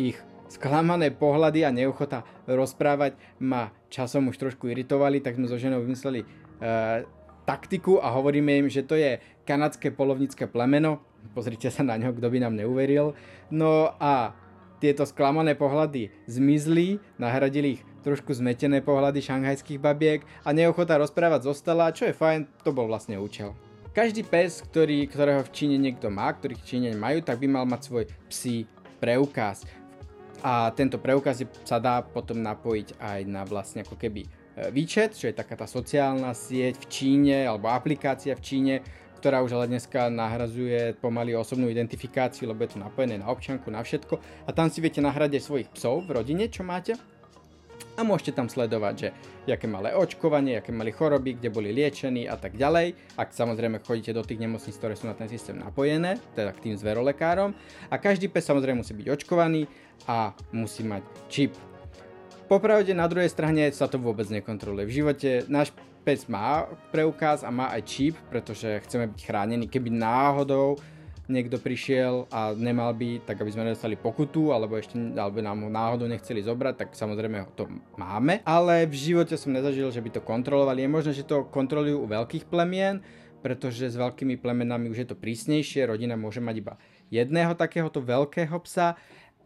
ich 0.00 0.16
sklamané 0.50 1.14
pohľady 1.14 1.62
a 1.62 1.70
neochota 1.70 2.26
rozprávať 2.50 3.14
ma 3.38 3.70
časom 3.86 4.28
už 4.28 4.36
trošku 4.36 4.66
iritovali, 4.66 5.22
tak 5.22 5.38
sme 5.38 5.46
so 5.46 5.54
ženou 5.54 5.80
vymysleli 5.86 6.26
uh, 6.26 7.06
taktiku 7.46 8.02
a 8.02 8.10
hovoríme 8.10 8.62
im, 8.62 8.66
že 8.66 8.82
to 8.82 8.98
je 8.98 9.22
kanadské 9.46 9.94
polovnícke 9.94 10.50
plemeno. 10.50 11.02
Pozrite 11.34 11.70
sa 11.70 11.86
na 11.86 11.94
ňo, 11.98 12.16
kto 12.18 12.26
by 12.30 12.38
nám 12.42 12.58
neuveril. 12.58 13.14
No 13.50 13.94
a 13.98 14.34
tieto 14.80 15.04
sklamané 15.04 15.52
pohľady 15.54 16.08
zmizli, 16.24 16.96
nahradili 17.20 17.76
ich 17.78 17.82
trošku 18.00 18.32
zmetené 18.32 18.80
pohľady 18.80 19.20
šanghajských 19.20 19.76
babiek 19.76 20.24
a 20.40 20.56
neochota 20.56 20.96
rozprávať 20.96 21.52
zostala, 21.52 21.92
čo 21.92 22.08
je 22.08 22.16
fajn, 22.16 22.64
to 22.64 22.72
bol 22.72 22.88
vlastne 22.88 23.20
účel. 23.20 23.52
Každý 23.92 24.24
pes, 24.24 24.64
ktorý, 24.64 25.04
ktorého 25.10 25.42
v 25.44 25.52
Číne 25.52 25.76
niekto 25.76 26.08
má, 26.08 26.32
ktorých 26.32 26.62
v 26.62 26.68
Číne 26.68 26.88
majú, 26.96 27.20
tak 27.20 27.42
by 27.42 27.46
mal 27.50 27.66
mať 27.68 27.80
svoj 27.90 28.04
psí 28.30 28.64
preukaz. 29.02 29.66
A 30.40 30.72
tento 30.72 30.96
preukaz 30.96 31.44
sa 31.68 31.76
dá 31.76 32.00
potom 32.00 32.40
napojiť 32.40 32.96
aj 32.96 33.20
na 33.28 33.44
vlastne 33.44 33.84
ako 33.84 34.00
keby 34.00 34.24
výčet, 34.72 35.16
čo 35.16 35.28
je 35.28 35.36
taká 35.36 35.56
tá 35.56 35.64
sociálna 35.64 36.32
sieť 36.36 36.80
v 36.80 36.86
Číne 36.88 37.48
alebo 37.48 37.72
aplikácia 37.72 38.36
v 38.36 38.44
Číne, 38.44 38.74
ktorá 39.20 39.44
už 39.44 39.56
ale 39.56 39.68
dneska 39.68 40.08
nahrazuje 40.08 40.96
pomaly 40.96 41.36
osobnú 41.36 41.68
identifikáciu, 41.68 42.48
lebo 42.48 42.64
je 42.64 42.76
to 42.76 42.80
napojené 42.80 43.20
na 43.20 43.28
občanku, 43.28 43.68
na 43.68 43.84
všetko. 43.84 44.16
A 44.48 44.50
tam 44.56 44.72
si 44.72 44.80
viete 44.80 45.04
nahradiť 45.04 45.40
svojich 45.44 45.68
psov 45.76 46.08
v 46.08 46.16
rodine, 46.16 46.48
čo 46.48 46.64
máte. 46.64 46.96
A 47.98 48.06
môžete 48.06 48.38
tam 48.38 48.46
sledovať, 48.46 48.94
že 48.96 49.08
aké 49.50 49.66
mali 49.66 49.90
očkovanie, 49.90 50.62
aké 50.62 50.70
mali 50.70 50.94
choroby, 50.94 51.36
kde 51.36 51.50
boli 51.50 51.74
liečení 51.74 52.30
a 52.30 52.38
tak 52.38 52.54
ďalej. 52.54 52.94
Ak 53.18 53.34
samozrejme 53.34 53.82
chodíte 53.82 54.14
do 54.14 54.22
tých 54.22 54.38
nemocníc, 54.38 54.78
ktoré 54.78 54.94
sú 54.94 55.10
na 55.10 55.18
ten 55.18 55.26
systém 55.26 55.58
napojené, 55.58 56.22
teda 56.38 56.54
k 56.54 56.70
tým 56.70 56.74
zverolekárom. 56.78 57.50
A 57.90 57.94
každý 57.98 58.30
pes 58.30 58.46
samozrejme 58.46 58.86
musí 58.86 58.94
byť 58.94 59.06
očkovaný 59.10 59.66
a 60.06 60.32
musí 60.54 60.86
mať 60.86 61.02
čip. 61.26 61.52
Popravde 62.50 62.94
na 62.94 63.06
druhej 63.06 63.30
strane 63.30 63.70
sa 63.70 63.86
to 63.86 63.98
vôbec 63.98 64.26
nekontroluje. 64.26 64.86
V 64.86 64.96
živote 65.02 65.30
náš 65.46 65.70
pes 66.02 66.26
má 66.26 66.66
preukaz 66.90 67.44
a 67.44 67.50
má 67.52 67.70
aj 67.70 67.82
čip, 67.86 68.14
pretože 68.32 68.82
chceme 68.88 69.06
byť 69.12 69.20
chránení, 69.22 69.68
keby 69.68 69.92
náhodou 69.92 70.80
niekto 71.30 71.62
prišiel 71.62 72.26
a 72.34 72.50
nemal 72.58 72.90
by, 72.90 73.22
tak 73.22 73.38
aby 73.38 73.50
sme 73.54 73.70
nedostali 73.70 73.94
pokutu, 73.94 74.50
alebo 74.50 74.74
ešte 74.74 74.98
alebo 75.14 75.38
nám 75.38 75.62
ho 75.64 75.70
náhodou 75.70 76.10
nechceli 76.10 76.42
zobrať, 76.42 76.74
tak 76.74 76.88
samozrejme 76.98 77.46
to 77.54 77.70
máme. 77.94 78.42
Ale 78.42 78.90
v 78.90 78.94
živote 78.98 79.38
som 79.38 79.54
nezažil, 79.54 79.94
že 79.94 80.02
by 80.02 80.18
to 80.18 80.26
kontrolovali. 80.26 80.82
Je 80.82 80.90
možné, 80.90 81.12
že 81.14 81.22
to 81.22 81.46
kontrolujú 81.46 82.02
u 82.02 82.10
veľkých 82.10 82.50
plemien, 82.50 82.98
pretože 83.40 83.86
s 83.88 83.96
veľkými 83.96 84.36
plemenami 84.42 84.90
už 84.90 85.06
je 85.06 85.08
to 85.08 85.16
prísnejšie, 85.16 85.86
rodina 85.86 86.18
môže 86.18 86.42
mať 86.42 86.56
iba 86.58 86.74
jedného 87.08 87.54
takéhoto 87.54 88.02
veľkého 88.02 88.58
psa 88.66 88.98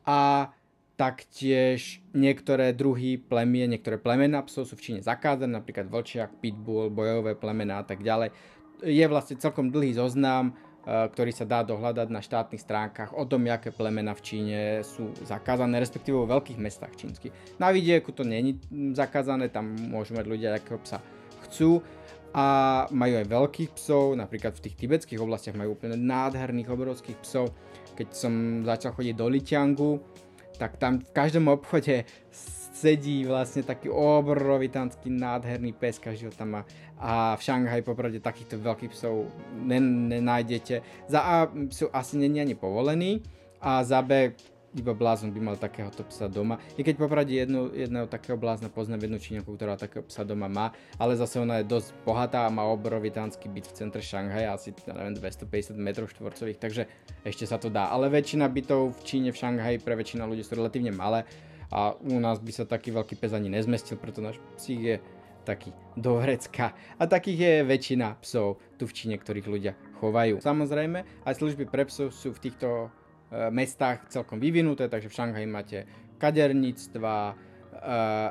a 0.02 0.50
Taktiež 0.94 1.98
niektoré 2.14 2.70
druhy 2.70 3.18
plemie, 3.18 3.66
niektoré 3.66 3.98
plemená 3.98 4.46
psov 4.46 4.70
sú 4.70 4.78
v 4.78 4.84
Číne 4.86 5.00
zakázané, 5.02 5.58
napríklad 5.58 5.90
vlčiak, 5.90 6.38
pitbull, 6.38 6.86
bojové 6.86 7.34
plemená 7.34 7.82
a 7.82 7.86
tak 7.86 8.06
ďalej. 8.06 8.30
Je 8.86 9.02
vlastne 9.10 9.34
celkom 9.34 9.74
dlhý 9.74 9.98
zoznam, 9.98 10.54
ktorý 10.84 11.32
sa 11.32 11.48
dá 11.48 11.64
dohľadať 11.64 12.08
na 12.12 12.20
štátnych 12.20 12.60
stránkach 12.60 13.16
o 13.16 13.24
tom, 13.24 13.48
aké 13.48 13.72
plemena 13.72 14.12
v 14.12 14.24
Číne 14.24 14.60
sú 14.84 15.10
zakázané, 15.24 15.80
respektíve 15.80 16.16
vo 16.16 16.28
veľkých 16.28 16.60
mestách 16.60 16.92
čínskych. 17.00 17.32
Na 17.56 17.72
vidieku 17.72 18.12
to 18.12 18.22
není 18.22 18.60
zakázané, 18.92 19.48
tam 19.48 19.72
môžu 19.72 20.12
mať 20.12 20.26
ľudia, 20.28 20.52
akého 20.52 20.76
psa 20.84 21.00
chcú 21.48 21.80
a 22.34 22.46
majú 22.90 23.14
aj 23.16 23.26
veľkých 23.30 23.70
psov, 23.78 24.18
napríklad 24.18 24.58
v 24.58 24.64
tých 24.68 24.76
tibetských 24.76 25.22
oblastiach 25.22 25.54
majú 25.54 25.78
úplne 25.78 25.94
nádherných 25.96 26.68
obrovských 26.68 27.18
psov. 27.22 27.54
Keď 27.94 28.08
som 28.10 28.66
začal 28.66 28.90
chodiť 28.90 29.14
do 29.14 29.30
Litiangu, 29.30 30.02
tak 30.58 30.82
tam 30.82 30.98
v 30.98 31.10
každom 31.14 31.46
obchode 31.46 32.02
sedí 32.74 33.22
vlastne 33.22 33.62
taký 33.62 33.86
obrovitánsky 33.86 35.06
nádherný 35.06 35.78
pes, 35.78 36.02
každý 36.02 36.26
ho 36.26 36.34
tam 36.34 36.58
má. 36.58 36.62
A 36.98 37.38
v 37.38 37.42
Šanghaji 37.46 37.86
popravde 37.86 38.18
takýchto 38.18 38.58
veľkých 38.58 38.90
psov 38.90 39.30
nenájdete. 39.62 40.82
Za 41.06 41.20
A 41.22 41.34
sú 41.70 41.86
asi 41.94 42.18
není 42.18 42.42
ani 42.42 42.58
povolení 42.58 43.22
a 43.62 43.86
za 43.86 44.02
B 44.02 44.34
iba 44.74 44.90
blázon 44.90 45.30
by 45.30 45.38
mal 45.38 45.56
takéhoto 45.56 46.02
psa 46.10 46.26
doma. 46.26 46.58
I 46.74 46.82
keď 46.82 46.98
popravde 46.98 47.30
jednu, 47.30 47.70
jedného 47.70 48.10
takého 48.10 48.34
blázna 48.34 48.66
poznám 48.66 49.06
jednu 49.06 49.18
číňanku, 49.22 49.54
ktorá 49.54 49.78
takého 49.78 50.02
psa 50.02 50.26
doma 50.26 50.50
má, 50.50 50.74
ale 50.98 51.14
zase 51.14 51.38
ona 51.38 51.62
je 51.62 51.70
dosť 51.70 51.94
bohatá 52.02 52.42
a 52.42 52.50
má 52.50 52.66
obrovitánsky 52.66 53.46
byt 53.46 53.70
v 53.70 53.76
centre 53.78 54.02
Šanghaja, 54.02 54.50
asi 54.50 54.74
neviem, 54.90 55.14
250 55.14 55.78
m 55.78 55.88
štvorcových, 55.94 56.58
takže 56.58 56.82
ešte 57.22 57.46
sa 57.46 57.62
to 57.62 57.70
dá. 57.70 57.86
Ale 57.86 58.10
väčšina 58.10 58.50
bytov 58.50 58.98
v 58.98 59.00
Číne, 59.06 59.30
v 59.30 59.38
Šanghaji 59.38 59.78
pre 59.78 59.94
väčšina 59.94 60.26
ľudí 60.26 60.42
sú 60.42 60.58
relatívne 60.58 60.90
malé 60.90 61.22
a 61.70 61.94
u 61.96 62.18
nás 62.20 62.40
by 62.40 62.52
sa 62.52 62.64
taký 62.64 62.92
veľký 62.92 63.16
pes 63.20 63.32
ani 63.32 63.52
nezmestil, 63.52 64.00
preto 64.00 64.24
náš 64.24 64.40
psík 64.58 64.80
je 64.80 64.96
taký 65.44 65.76
do 65.96 66.16
vrecka. 66.18 66.72
A 66.96 67.04
takých 67.04 67.38
je 67.38 67.54
väčšina 67.68 68.16
psov 68.24 68.56
tu 68.80 68.88
v 68.88 68.96
Číne, 68.96 69.16
ktorých 69.20 69.48
ľudia 69.48 69.72
chovajú. 70.00 70.40
Samozrejme, 70.40 71.24
aj 71.28 71.34
služby 71.36 71.68
pre 71.68 71.84
psov 71.84 72.16
sú 72.16 72.32
v 72.32 72.42
týchto 72.48 72.88
E, 73.34 73.50
mestách 73.50 74.06
celkom 74.14 74.38
vyvinuté, 74.38 74.86
takže 74.86 75.10
v 75.10 75.16
Šanghaji 75.18 75.48
máte 75.50 75.78
kaderníctva 76.22 77.16
e, 77.32 77.34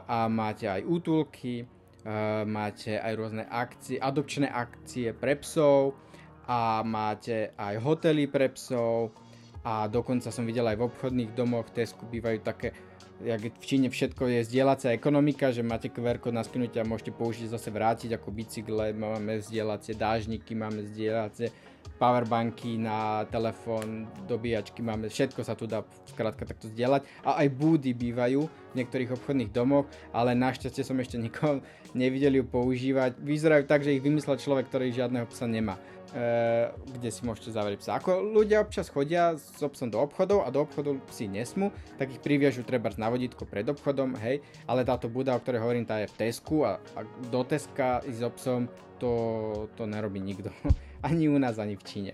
a 0.08 0.32
máte 0.32 0.72
aj 0.72 0.86
útulky, 0.88 1.56
e, 1.60 2.16
máte 2.48 2.96
aj 2.96 3.14
rôzne 3.20 3.44
akcie, 3.44 4.00
adopčné 4.00 4.48
akcie 4.48 5.12
pre 5.12 5.36
psov 5.44 6.00
a 6.48 6.86
máte 6.88 7.52
aj 7.60 7.76
hotely 7.84 8.32
pre 8.32 8.48
psov 8.56 9.12
a 9.68 9.92
dokonca 9.92 10.32
som 10.32 10.48
videl 10.48 10.68
aj 10.72 10.80
v 10.80 10.88
obchodných 10.88 11.36
domoch 11.36 11.68
Tesku 11.76 12.08
bývajú 12.08 12.40
také 12.40 12.72
jak 13.22 13.42
v 13.54 13.66
Číne 13.66 13.88
všetko 13.94 14.26
je 14.26 14.48
zdieľacia 14.48 14.90
ekonomika, 14.96 15.54
že 15.54 15.62
máte 15.62 15.94
QR 15.94 16.18
kód 16.18 16.34
na 16.34 16.42
skinutie 16.42 16.82
a 16.82 16.88
môžete 16.88 17.14
použiť 17.14 17.54
zase 17.54 17.70
vrátiť 17.70 18.18
ako 18.18 18.34
bicykle, 18.34 18.98
máme 18.98 19.38
zdieľacie 19.44 19.94
dážniky, 19.94 20.58
máme 20.58 20.82
zdieľacie 20.90 21.54
powerbanky 22.02 22.76
na 22.76 23.24
telefón, 23.32 24.10
dobíjačky 24.28 24.84
máme, 24.84 25.08
všetko 25.08 25.42
sa 25.46 25.56
tu 25.56 25.70
dá 25.70 25.88
skrátka 26.10 26.44
takto 26.44 26.68
zdieľať 26.68 27.08
a 27.24 27.40
aj 27.46 27.48
búdy 27.54 27.96
bývajú 27.96 28.44
v 28.44 28.74
niektorých 28.76 29.14
obchodných 29.16 29.54
domoch, 29.54 29.88
ale 30.12 30.36
našťastie 30.36 30.84
som 30.84 31.00
ešte 31.00 31.16
nikoho 31.16 31.64
nevidel 31.96 32.42
ju 32.42 32.46
používať. 32.46 33.16
Vyzerajú 33.22 33.64
tak, 33.70 33.86
že 33.86 33.96
ich 33.96 34.04
vymyslel 34.04 34.42
človek, 34.42 34.68
ktorý 34.68 34.92
žiadneho 34.92 35.30
psa 35.30 35.46
nemá. 35.46 35.78
Uh, 36.14 36.70
kde 36.94 37.10
si 37.10 37.26
môžete 37.26 37.50
zavrieť 37.50 37.82
psa. 37.82 37.98
Ako 37.98 38.22
ľudia 38.22 38.62
občas 38.62 38.86
chodia 38.86 39.34
s 39.34 39.58
obsom 39.66 39.90
do 39.90 39.98
obchodov 39.98 40.46
a 40.46 40.54
do 40.54 40.62
obchodu 40.62 40.94
psi 41.10 41.26
nesmú, 41.26 41.74
tak 41.98 42.14
ich 42.14 42.22
priviažu 42.22 42.62
treba 42.62 42.94
na 43.02 43.10
vodítko 43.10 43.50
pred 43.50 43.66
obchodom, 43.66 44.14
hej, 44.22 44.46
ale 44.70 44.86
táto 44.86 45.10
buda, 45.10 45.34
o 45.34 45.42
ktorej 45.42 45.66
hovorím, 45.66 45.90
tá 45.90 45.98
je 46.06 46.14
v 46.14 46.18
Tesku 46.22 46.70
a, 46.70 46.78
a 46.94 47.02
do 47.34 47.42
Teska 47.42 48.06
s 48.06 48.22
obsom 48.22 48.70
to, 49.02 49.12
to 49.74 49.90
nerobí 49.90 50.22
nikto. 50.22 50.54
ani 51.04 51.30
u 51.30 51.38
nás, 51.38 51.60
ani 51.60 51.76
v 51.76 51.84
Číne. 51.84 52.14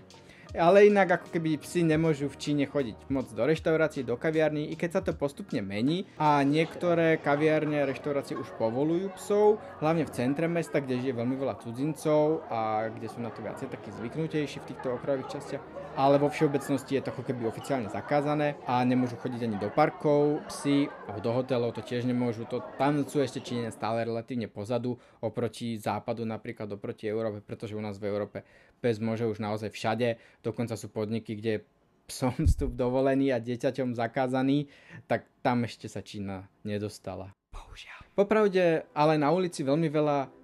Ale 0.50 0.90
inak 0.90 1.22
ako 1.22 1.26
keby 1.30 1.62
psi 1.62 1.86
nemôžu 1.86 2.26
v 2.26 2.34
Číne 2.42 2.64
chodiť 2.66 3.06
moc 3.14 3.30
do 3.30 3.46
reštaurácií, 3.46 4.02
do 4.02 4.18
kaviarní, 4.18 4.66
i 4.66 4.74
keď 4.74 4.90
sa 4.90 5.00
to 5.06 5.14
postupne 5.14 5.62
mení 5.62 6.10
a 6.18 6.42
niektoré 6.42 7.22
kaviárne 7.22 7.78
a 7.78 7.86
reštaurácie 7.86 8.34
už 8.34 8.50
povolujú 8.58 9.14
psov, 9.14 9.62
hlavne 9.78 10.02
v 10.02 10.10
centre 10.10 10.50
mesta, 10.50 10.82
kde 10.82 11.06
žije 11.06 11.14
veľmi 11.14 11.38
veľa 11.38 11.62
cudzincov 11.62 12.42
a 12.50 12.90
kde 12.90 13.06
sú 13.06 13.22
na 13.22 13.30
to 13.30 13.46
viacej 13.46 13.70
takí 13.70 13.94
zvyknutejší 13.94 14.58
v 14.58 14.68
týchto 14.74 14.98
okrajových 14.98 15.38
častiach. 15.38 15.79
Ale 15.98 16.22
vo 16.22 16.30
všeobecnosti 16.30 16.96
je 16.96 17.02
to 17.02 17.10
ako 17.10 17.26
keby 17.26 17.50
oficiálne 17.50 17.90
zakázané 17.90 18.54
a 18.66 18.78
nemôžu 18.86 19.18
chodiť 19.18 19.40
ani 19.42 19.56
do 19.58 19.68
parkov, 19.74 20.38
psi, 20.46 20.86
do 21.18 21.30
hotelov 21.34 21.74
to 21.74 21.82
tiež 21.82 22.06
nemôžu. 22.06 22.46
To, 22.46 22.62
tam 22.78 23.02
sú 23.02 23.18
ešte 23.18 23.42
Číne 23.42 23.74
stále 23.74 24.06
relatívne 24.06 24.46
pozadu 24.46 24.96
oproti 25.18 25.74
západu, 25.76 26.22
napríklad 26.22 26.70
oproti 26.70 27.10
Európe, 27.10 27.42
pretože 27.42 27.74
u 27.74 27.82
nás 27.82 27.98
v 27.98 28.06
Európe 28.06 28.46
pes 28.78 29.02
môže 29.02 29.26
už 29.26 29.42
naozaj 29.42 29.74
všade, 29.74 30.16
dokonca 30.46 30.78
sú 30.78 30.86
podniky, 30.88 31.34
kde 31.34 31.66
psom 32.10 32.34
vstup 32.50 32.74
dovolený 32.74 33.30
a 33.30 33.38
dieťaťom 33.38 33.94
zakázaný, 33.94 34.66
tak 35.06 35.30
tam 35.46 35.62
ešte 35.62 35.86
sa 35.86 36.02
Čína 36.02 36.50
nedostala. 36.66 37.30
Bohužiaľ. 37.54 38.02
Popravde, 38.18 38.86
ale 38.94 39.14
na 39.18 39.30
ulici 39.30 39.62
veľmi 39.62 39.86
veľa 39.86 40.40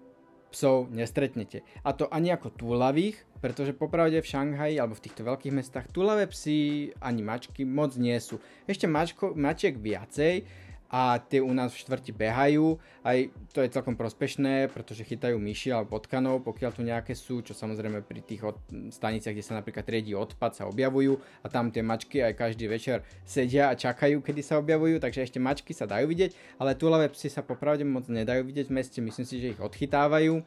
psov 0.54 0.88
nestretnete. 0.88 1.66
A 1.82 1.92
to 1.92 2.06
ani 2.08 2.32
ako 2.32 2.54
túlavých, 2.54 3.20
pretože 3.46 3.78
popravde 3.78 4.18
v 4.18 4.26
Šanghaji 4.26 4.82
alebo 4.82 4.98
v 4.98 5.04
týchto 5.06 5.22
veľkých 5.22 5.54
mestách 5.54 5.86
túlavé 5.94 6.26
psy 6.26 6.90
ani 6.98 7.22
mačky 7.22 7.62
moc 7.62 7.94
nie 7.94 8.18
sú. 8.18 8.42
Ešte 8.66 8.90
mačko, 8.90 9.38
mačiek 9.38 9.78
viacej, 9.78 10.42
a 10.86 11.18
tie 11.18 11.42
u 11.42 11.50
nás 11.50 11.74
v 11.74 11.82
štvrti 11.82 12.14
behajú. 12.14 12.78
Aj 13.02 13.18
to 13.50 13.62
je 13.62 13.74
celkom 13.74 13.98
prospešné, 13.98 14.70
pretože 14.70 15.02
chytajú 15.02 15.38
myši 15.38 15.74
alebo 15.74 15.98
potkanov, 15.98 16.46
pokiaľ 16.46 16.70
tu 16.74 16.82
nejaké 16.86 17.14
sú, 17.14 17.42
čo 17.42 17.54
samozrejme 17.54 18.06
pri 18.06 18.22
tých 18.22 18.42
od, 18.46 18.58
staniciach, 18.90 19.34
kde 19.34 19.46
sa 19.46 19.58
napríklad 19.58 19.86
triedí 19.86 20.14
odpad, 20.14 20.54
sa 20.54 20.64
objavujú 20.70 21.18
a 21.42 21.46
tam 21.50 21.74
tie 21.74 21.82
mačky 21.82 22.22
aj 22.22 22.38
každý 22.38 22.70
večer 22.70 23.02
sedia 23.26 23.70
a 23.70 23.78
čakajú, 23.78 24.22
kedy 24.22 24.42
sa 24.42 24.62
objavujú, 24.62 25.02
takže 25.02 25.26
ešte 25.26 25.42
mačky 25.42 25.74
sa 25.74 25.90
dajú 25.90 26.06
vidieť, 26.06 26.58
ale 26.62 26.78
túlavé 26.78 27.10
psy 27.10 27.30
sa 27.30 27.42
popravde 27.42 27.82
moc 27.82 28.06
nedajú 28.06 28.46
vidieť 28.46 28.70
v 28.70 28.74
meste, 28.74 28.98
myslím 29.02 29.26
si, 29.26 29.42
že 29.42 29.58
ich 29.58 29.60
odchytávajú 29.62 30.42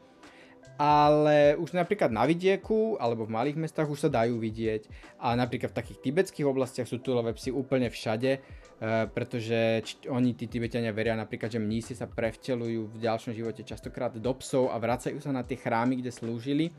ale 0.80 1.54
už 1.60 1.76
napríklad 1.76 2.08
na 2.08 2.24
vidieku 2.24 2.96
alebo 2.96 3.28
v 3.28 3.36
malých 3.36 3.60
mestách 3.60 3.88
už 3.88 4.08
sa 4.08 4.10
dajú 4.10 4.40
vidieť 4.40 4.88
a 5.20 5.36
napríklad 5.36 5.70
v 5.72 5.78
takých 5.78 6.00
tibetských 6.00 6.48
oblastiach 6.48 6.88
sú 6.88 7.04
túlové 7.04 7.36
psy 7.36 7.52
úplne 7.52 7.92
všade, 7.92 8.40
Eh, 8.80 9.04
pretože 9.12 9.84
oni, 10.08 10.32
tí 10.32 10.48
Tibetania, 10.48 10.88
veria 10.88 11.12
napríklad, 11.12 11.52
že 11.52 11.60
mnísi 11.60 11.92
sa 11.92 12.08
prevtelujú 12.08 12.88
v 12.88 12.96
ďalšom 12.96 13.36
živote 13.36 13.60
častokrát 13.60 14.16
do 14.16 14.32
psov 14.40 14.72
a 14.72 14.80
vracajú 14.80 15.20
sa 15.20 15.36
na 15.36 15.44
tie 15.44 15.60
chrámy, 15.60 16.00
kde 16.00 16.08
slúžili, 16.08 16.72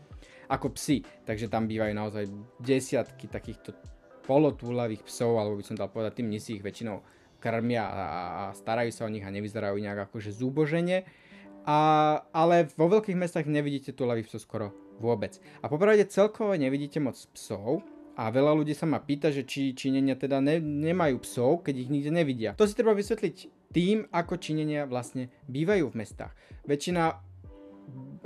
ako 0.50 0.74
psi. 0.74 1.06
Takže 1.06 1.46
tam 1.46 1.70
bývajú 1.70 1.94
naozaj 1.94 2.26
desiatky 2.58 3.30
takýchto 3.30 3.78
polotúlavých 4.26 5.06
psov, 5.06 5.38
alebo 5.38 5.62
by 5.62 5.66
som 5.70 5.78
dal 5.78 5.94
povedať, 5.94 6.18
tí 6.18 6.24
mnísi 6.26 6.58
ich 6.58 6.66
väčšinou 6.66 7.06
krmia 7.38 7.86
a, 7.86 7.94
starajú 8.58 8.90
sa 8.90 9.06
o 9.06 9.14
nich 9.14 9.22
a 9.22 9.30
nevyzerajú 9.30 9.78
nejak 9.78 10.10
akože 10.10 10.34
zúboženie. 10.34 11.06
A, 11.65 11.77
ale 12.34 12.70
vo 12.74 12.89
veľkých 12.89 13.18
mestách 13.18 13.46
nevidíte 13.46 13.94
túlavých 13.94 14.32
psov 14.32 14.41
skoro 14.41 14.68
vôbec. 14.98 15.38
A 15.62 15.70
popravde 15.70 16.10
celkovo 16.10 16.53
nevidíte 16.58 16.98
moc 16.98 17.18
psov, 17.34 17.86
a 18.22 18.27
veľa 18.27 18.53
ľudí 18.53 18.75
sa 18.75 18.86
ma 18.86 19.00
pýta, 19.00 19.32
že 19.32 19.48
či 19.48 19.72
Číňania 19.72 20.20
teda 20.20 20.44
ne, 20.44 20.60
nemajú 20.60 21.24
psov, 21.24 21.63
keď 21.63 21.88
ich 21.88 21.89
nikde 21.89 22.12
nevidia. 22.12 22.51
To 22.60 22.68
si 22.68 22.75
treba 22.75 22.91
vysvetliť 22.91 23.72
tým, 23.72 24.03
ako 24.12 24.36
Číňania 24.36 24.84
vlastne 24.84 25.32
bývajú 25.48 25.89
v 25.89 25.96
mestách. 25.96 26.36
Väčšina 26.68 27.18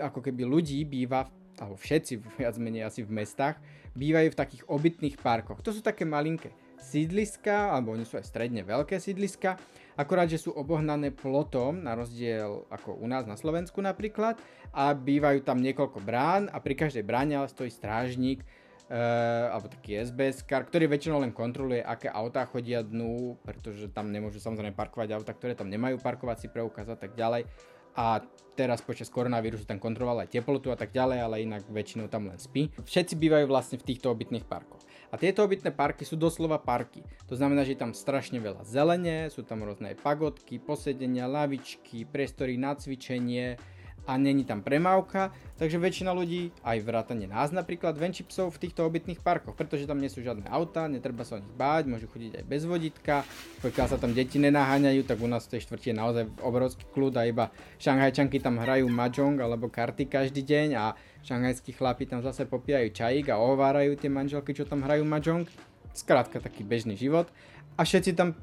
ako 0.01 0.19
keby 0.25 0.43
ľudí 0.43 0.81
býva, 0.83 1.29
alebo 1.61 1.77
všetci 1.77 2.13
viac 2.41 2.57
menej 2.57 2.89
asi 2.89 3.05
v 3.05 3.13
mestách, 3.13 3.61
bývajú 3.95 4.33
v 4.33 4.39
takých 4.39 4.63
obytných 4.67 5.15
parkoch. 5.21 5.61
To 5.63 5.71
sú 5.71 5.79
také 5.79 6.03
malinké 6.03 6.64
sídliska, 6.79 7.71
alebo 7.73 7.95
oni 7.95 8.03
sú 8.03 8.19
aj 8.19 8.27
stredne 8.27 8.61
veľké 8.61 8.99
sídliska, 8.99 9.59
akorát, 9.95 10.27
že 10.27 10.41
sú 10.41 10.51
obohnané 10.51 11.11
plotom, 11.11 11.83
na 11.83 11.95
rozdiel 11.95 12.67
ako 12.67 12.99
u 12.99 13.07
nás 13.07 13.23
na 13.23 13.39
Slovensku 13.39 13.79
napríklad, 13.79 14.39
a 14.75 14.91
bývajú 14.91 15.43
tam 15.43 15.63
niekoľko 15.63 15.99
brán 16.03 16.51
a 16.51 16.59
pri 16.59 16.75
každej 16.75 17.03
bráne 17.07 17.39
stojí 17.47 17.71
strážnik, 17.71 18.43
Uh, 18.85 19.49
alebo 19.49 19.65
taký 19.65 19.97
SBS 19.97 20.45
kar, 20.45 20.61
ktorý 20.61 20.85
väčšinou 20.85 21.17
len 21.17 21.33
kontroluje, 21.33 21.81
aké 21.81 22.05
autá 22.05 22.45
chodia 22.45 22.85
dnu, 22.85 23.33
pretože 23.41 23.89
tam 23.89 24.13
nemôžu 24.13 24.37
samozrejme 24.37 24.77
parkovať 24.77 25.09
auta, 25.17 25.33
ktoré 25.33 25.57
tam 25.57 25.73
nemajú 25.73 25.97
parkovací 25.97 26.53
preukaz 26.53 26.85
a 26.85 26.93
tak 26.93 27.17
ďalej. 27.17 27.49
A 27.95 28.19
teraz 28.55 28.79
počas 28.79 29.11
koronavírusu 29.11 29.67
tam 29.67 29.83
kontroloval 29.83 30.23
aj 30.23 30.39
teplotu 30.39 30.71
a 30.71 30.79
tak 30.79 30.95
ďalej, 30.95 31.19
ale 31.19 31.43
inak 31.43 31.67
väčšinou 31.67 32.07
tam 32.07 32.31
len 32.31 32.39
spí. 32.39 32.71
Všetci 32.71 33.19
bývajú 33.19 33.45
vlastne 33.51 33.75
v 33.79 33.87
týchto 33.91 34.09
obytných 34.11 34.47
parkoch. 34.47 34.79
A 35.11 35.19
tieto 35.19 35.43
obytné 35.43 35.71
parky 35.71 36.03
sú 36.07 36.19
doslova 36.19 36.59
parky. 36.59 37.03
To 37.31 37.35
znamená, 37.39 37.63
že 37.63 37.75
je 37.75 37.83
tam 37.83 37.95
strašne 37.95 38.39
veľa 38.39 38.67
zelene, 38.67 39.31
sú 39.31 39.43
tam 39.47 39.63
rôzne 39.63 39.95
pagodky, 39.99 40.59
posedenia, 40.59 41.29
lavičky, 41.29 42.07
priestory 42.07 42.59
na 42.59 42.75
cvičenie, 42.75 43.59
a 44.05 44.17
není 44.21 44.45
tam 44.45 44.61
premávka, 44.61 45.33
takže 45.57 45.81
väčšina 45.81 46.13
ľudí, 46.13 46.53
aj 46.61 46.77
vrátane 46.85 47.25
nás 47.25 47.49
napríklad, 47.49 47.97
venčí 47.97 48.21
psov 48.21 48.53
v 48.53 48.69
týchto 48.69 48.85
obytných 48.85 49.19
parkoch, 49.21 49.57
pretože 49.57 49.89
tam 49.89 49.97
nie 49.97 50.13
sú 50.13 50.21
žiadne 50.21 50.45
auta, 50.47 50.85
netreba 50.85 51.25
sa 51.25 51.37
o 51.37 51.43
nich 51.43 51.53
báť, 51.57 51.89
môžu 51.89 52.05
chodiť 52.13 52.41
aj 52.41 52.45
bez 52.45 52.61
vodítka, 52.69 53.25
pokiaľ 53.65 53.85
sa 53.89 53.97
tam 53.97 54.13
deti 54.13 54.37
nenaháňajú, 54.37 55.01
tak 55.09 55.17
u 55.17 55.27
nás 55.29 55.49
v 55.49 55.57
tej 55.57 55.65
štvrti 55.65 55.91
je 55.91 55.95
naozaj 55.97 56.23
obrovský 56.45 56.85
kľud 56.93 57.13
a 57.17 57.25
iba 57.25 57.45
šanghajčanky 57.81 58.37
tam 58.37 58.61
hrajú 58.61 58.85
mahjong 58.85 59.41
alebo 59.41 59.73
karty 59.73 60.05
každý 60.05 60.45
deň 60.45 60.67
a 60.77 60.85
šanghajskí 61.25 61.73
chlapi 61.73 62.05
tam 62.05 62.21
zase 62.21 62.45
popíjajú 62.45 62.93
čajík 62.93 63.33
a 63.33 63.41
ohovárajú 63.41 63.97
tie 63.97 64.13
manželky, 64.13 64.53
čo 64.53 64.69
tam 64.69 64.85
hrajú 64.85 65.01
mahjong. 65.01 65.49
Skrátka 65.95 66.43
taký 66.43 66.61
bežný 66.61 66.93
život. 66.99 67.31
A 67.79 67.87
všetci 67.87 68.13
tam 68.13 68.37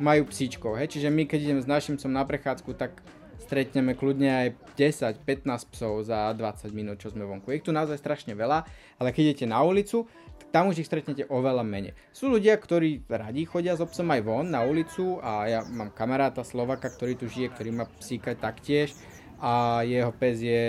majú 0.00 0.26
psíčkov, 0.26 0.74
hej? 0.74 0.90
čiže 0.90 1.08
my 1.12 1.22
keď 1.30 1.38
ideme 1.46 1.62
s 1.62 1.70
našim 1.70 1.94
som 2.02 2.10
na 2.10 2.26
prechádzku, 2.26 2.74
tak 2.74 2.98
stretneme 3.44 3.92
kľudne 3.92 4.30
aj 4.32 4.48
10-15 4.80 5.72
psov 5.76 6.08
za 6.08 6.32
20 6.32 6.72
minút, 6.72 6.96
čo 6.98 7.12
sme 7.12 7.28
vonku. 7.28 7.52
Je 7.52 7.60
tu 7.60 7.70
naozaj 7.70 8.00
strašne 8.00 8.32
veľa, 8.32 8.64
ale 8.96 9.08
keď 9.12 9.22
idete 9.36 9.46
na 9.46 9.60
ulicu, 9.60 10.08
tam 10.48 10.70
už 10.70 10.80
ich 10.80 10.88
stretnete 10.88 11.26
oveľa 11.28 11.66
menej. 11.66 11.98
Sú 12.14 12.30
ľudia, 12.30 12.54
ktorí 12.54 13.04
radi 13.10 13.42
chodia 13.44 13.74
s 13.74 13.82
obsom 13.82 14.06
aj 14.14 14.22
von 14.22 14.46
na 14.48 14.62
ulicu 14.62 15.18
a 15.18 15.50
ja 15.50 15.60
mám 15.66 15.90
kamaráta 15.90 16.46
Slovaka, 16.46 16.88
ktorý 16.88 17.18
tu 17.18 17.26
žije, 17.26 17.52
ktorý 17.52 17.70
má 17.74 17.84
psíka 17.98 18.38
taktiež 18.38 18.94
a 19.42 19.82
jeho 19.82 20.14
pes 20.14 20.38
je 20.38 20.64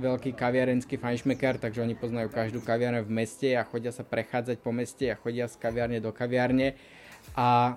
veľký 0.00 0.32
kaviarenský 0.32 0.96
fajnšmekar, 0.96 1.60
takže 1.60 1.84
oni 1.84 1.92
poznajú 1.92 2.32
každú 2.32 2.64
kaviarne 2.64 3.04
v 3.04 3.14
meste 3.14 3.52
a 3.52 3.68
chodia 3.68 3.92
sa 3.92 4.00
prechádzať 4.00 4.64
po 4.64 4.72
meste 4.72 5.12
a 5.12 5.20
chodia 5.20 5.44
z 5.44 5.60
kaviarne 5.60 6.00
do 6.00 6.08
kaviarne 6.08 6.74
a 7.36 7.76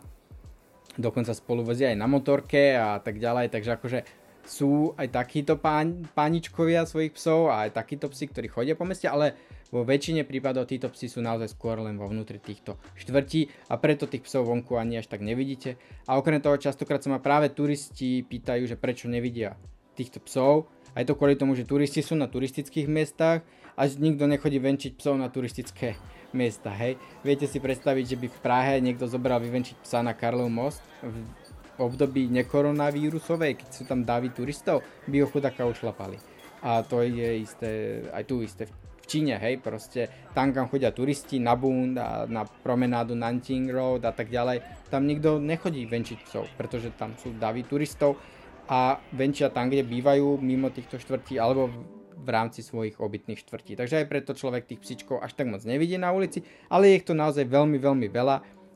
dokonca 0.95 1.35
spolu 1.35 1.67
vozia 1.67 1.91
aj 1.91 1.99
na 1.99 2.07
motorke 2.07 2.79
a 2.79 2.99
tak 3.03 3.19
ďalej, 3.19 3.51
takže 3.51 3.75
akože 3.75 3.99
sú 4.45 4.97
aj 4.97 5.11
takíto 5.13 5.57
pán, 5.57 6.05
páničkovia 6.11 6.85
svojich 6.87 7.13
psov 7.15 7.53
a 7.53 7.67
aj 7.67 7.77
takíto 7.77 8.09
psi, 8.09 8.25
ktorí 8.31 8.47
chodia 8.49 8.75
po 8.75 8.87
meste, 8.87 9.05
ale 9.05 9.37
vo 9.71 9.87
väčšine 9.87 10.27
prípadov 10.27 10.67
títo 10.67 10.91
psi 10.91 11.07
sú 11.07 11.19
naozaj 11.23 11.55
skôr 11.55 11.79
len 11.79 11.95
vo 11.95 12.11
vnútri 12.11 12.43
týchto 12.43 12.75
štvrtí 12.99 13.71
a 13.71 13.79
preto 13.79 14.03
tých 14.03 14.27
psov 14.27 14.51
vonku 14.51 14.75
ani 14.75 14.99
až 14.99 15.07
tak 15.07 15.23
nevidíte. 15.23 15.79
A 16.11 16.19
okrem 16.19 16.43
toho 16.43 16.59
častokrát 16.59 16.99
sa 16.99 17.07
ma 17.07 17.23
práve 17.23 17.47
turisti 17.55 18.19
pýtajú, 18.27 18.67
že 18.67 18.75
prečo 18.75 19.07
nevidia 19.07 19.55
týchto 19.95 20.19
psov. 20.27 20.67
Aj 20.91 21.07
to 21.07 21.15
kvôli 21.15 21.39
tomu, 21.39 21.55
že 21.55 21.63
turisti 21.63 22.03
sú 22.03 22.19
na 22.19 22.27
turistických 22.27 22.91
miestach 22.91 23.47
a 23.79 23.87
nikto 23.87 24.27
nechodí 24.27 24.59
venčiť 24.59 24.99
psov 24.99 25.15
na 25.15 25.31
turistické 25.31 25.95
miesta, 26.35 26.71
hej. 26.75 26.99
Viete 27.23 27.47
si 27.47 27.63
predstaviť, 27.63 28.03
že 28.03 28.19
by 28.19 28.27
v 28.27 28.39
Prahe 28.43 28.73
niekto 28.83 29.07
zobral 29.07 29.39
vyvenčiť 29.39 29.79
psa 29.83 30.03
na 30.03 30.11
Karlov 30.11 30.51
most 30.51 30.83
období 31.79 32.27
nekoronavírusowej, 32.31 33.55
keď 33.59 33.69
sú 33.71 33.83
tam 33.87 34.03
davy 34.03 34.33
turistov, 34.33 34.83
by 35.07 35.23
ho 35.23 35.27
chudáka 35.29 35.63
ušlapali. 35.63 36.19
A 36.61 36.85
to 36.85 37.01
je 37.01 37.41
isté, 37.41 38.01
aj 38.13 38.23
tu 38.27 38.43
isté 38.45 38.69
v 38.69 39.05
Číne, 39.09 39.35
hej, 39.41 39.59
proste 39.59 40.07
tam, 40.31 40.53
kam 40.55 40.71
chodia 40.71 40.93
turisti 40.93 41.41
na 41.41 41.57
Bund 41.57 41.97
a 41.99 42.23
na 42.29 42.45
promenádu 42.45 43.17
Nanjing 43.17 43.67
Road 43.67 44.05
a 44.07 44.13
tak 44.13 44.31
ďalej, 44.31 44.63
tam 44.87 45.03
nikto 45.03 45.41
nechodí 45.41 45.83
venčiť 45.89 46.19
psov, 46.23 46.47
pretože 46.55 46.93
tam 46.95 47.17
sú 47.19 47.35
davy 47.35 47.65
turistov 47.67 48.15
a 48.71 49.01
venčia 49.11 49.51
tam, 49.51 49.67
kde 49.67 49.83
bývajú 49.83 50.39
mimo 50.39 50.71
týchto 50.71 50.95
štvrtí 50.95 51.35
alebo 51.41 51.67
v 52.21 52.29
rámci 52.29 52.61
svojich 52.61 53.01
obytných 53.01 53.41
štvrtí. 53.41 53.73
Takže 53.73 54.05
aj 54.05 54.07
preto 54.07 54.37
človek 54.37 54.69
tých 54.69 54.79
psičkov 54.85 55.19
až 55.25 55.33
tak 55.33 55.49
moc 55.49 55.65
nevidí 55.65 55.97
na 55.97 56.13
ulici, 56.13 56.45
ale 56.69 56.93
je 56.93 57.01
ich 57.01 57.07
tu 57.09 57.17
naozaj 57.17 57.49
veľmi, 57.49 57.81
veľmi 57.81 58.07
veľa 58.07 58.35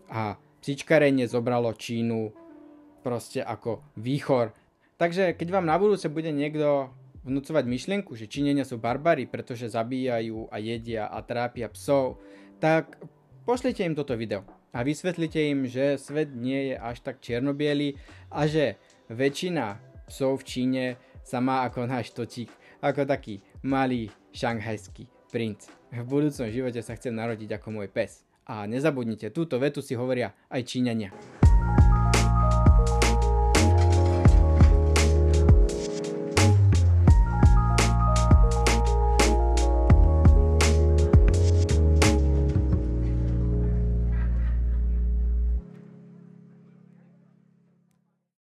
a 0.09 0.35
psičkarenie 0.65 1.29
zobralo 1.29 1.69
Čínu 1.77 2.44
proste 3.05 3.45
ako 3.45 3.85
výchor. 3.93 4.57
Takže 4.97 5.37
keď 5.37 5.61
vám 5.61 5.69
na 5.69 5.77
budúce 5.77 6.09
bude 6.09 6.33
niekto 6.33 6.89
vnúcovať 7.21 7.69
myšlienku, 7.69 8.17
že 8.17 8.25
Číňania 8.25 8.65
sú 8.65 8.81
barbary, 8.81 9.29
pretože 9.29 9.69
zabíjajú 9.69 10.49
a 10.49 10.57
jedia 10.57 11.05
a 11.05 11.21
trápia 11.21 11.69
psov, 11.69 12.17
tak 12.57 12.97
pošlite 13.45 13.85
im 13.85 13.93
toto 13.93 14.17
video 14.17 14.41
a 14.75 14.81
vysvetlite 14.81 15.39
im, 15.39 15.69
že 15.69 16.01
svet 16.01 16.33
nie 16.33 16.73
je 16.73 16.75
až 16.75 16.99
tak 17.05 17.21
čiernobiely 17.21 17.95
a 18.33 18.49
že 18.49 18.75
väčšina 19.07 19.79
psov 20.11 20.41
v 20.41 20.47
Číne 20.47 20.85
sa 21.23 21.39
má 21.39 21.63
ako 21.63 21.87
náš 21.87 22.11
točík, 22.11 22.51
ako 22.83 23.07
taký 23.07 23.41
malý 23.63 24.11
šanghajský 24.35 25.07
princ. 25.31 25.71
V 25.95 26.03
budúcom 26.03 26.51
živote 26.51 26.83
sa 26.83 26.93
chcem 26.99 27.15
narodiť 27.15 27.55
ako 27.55 27.67
môj 27.71 27.87
pes. 27.87 28.27
A 28.45 28.69
nezabudnite, 28.69 29.33
túto 29.33 29.57
vetu 29.57 29.81
si 29.81 29.97
hovoria 29.97 30.35
aj 30.53 30.61
Číňania. 30.69 31.44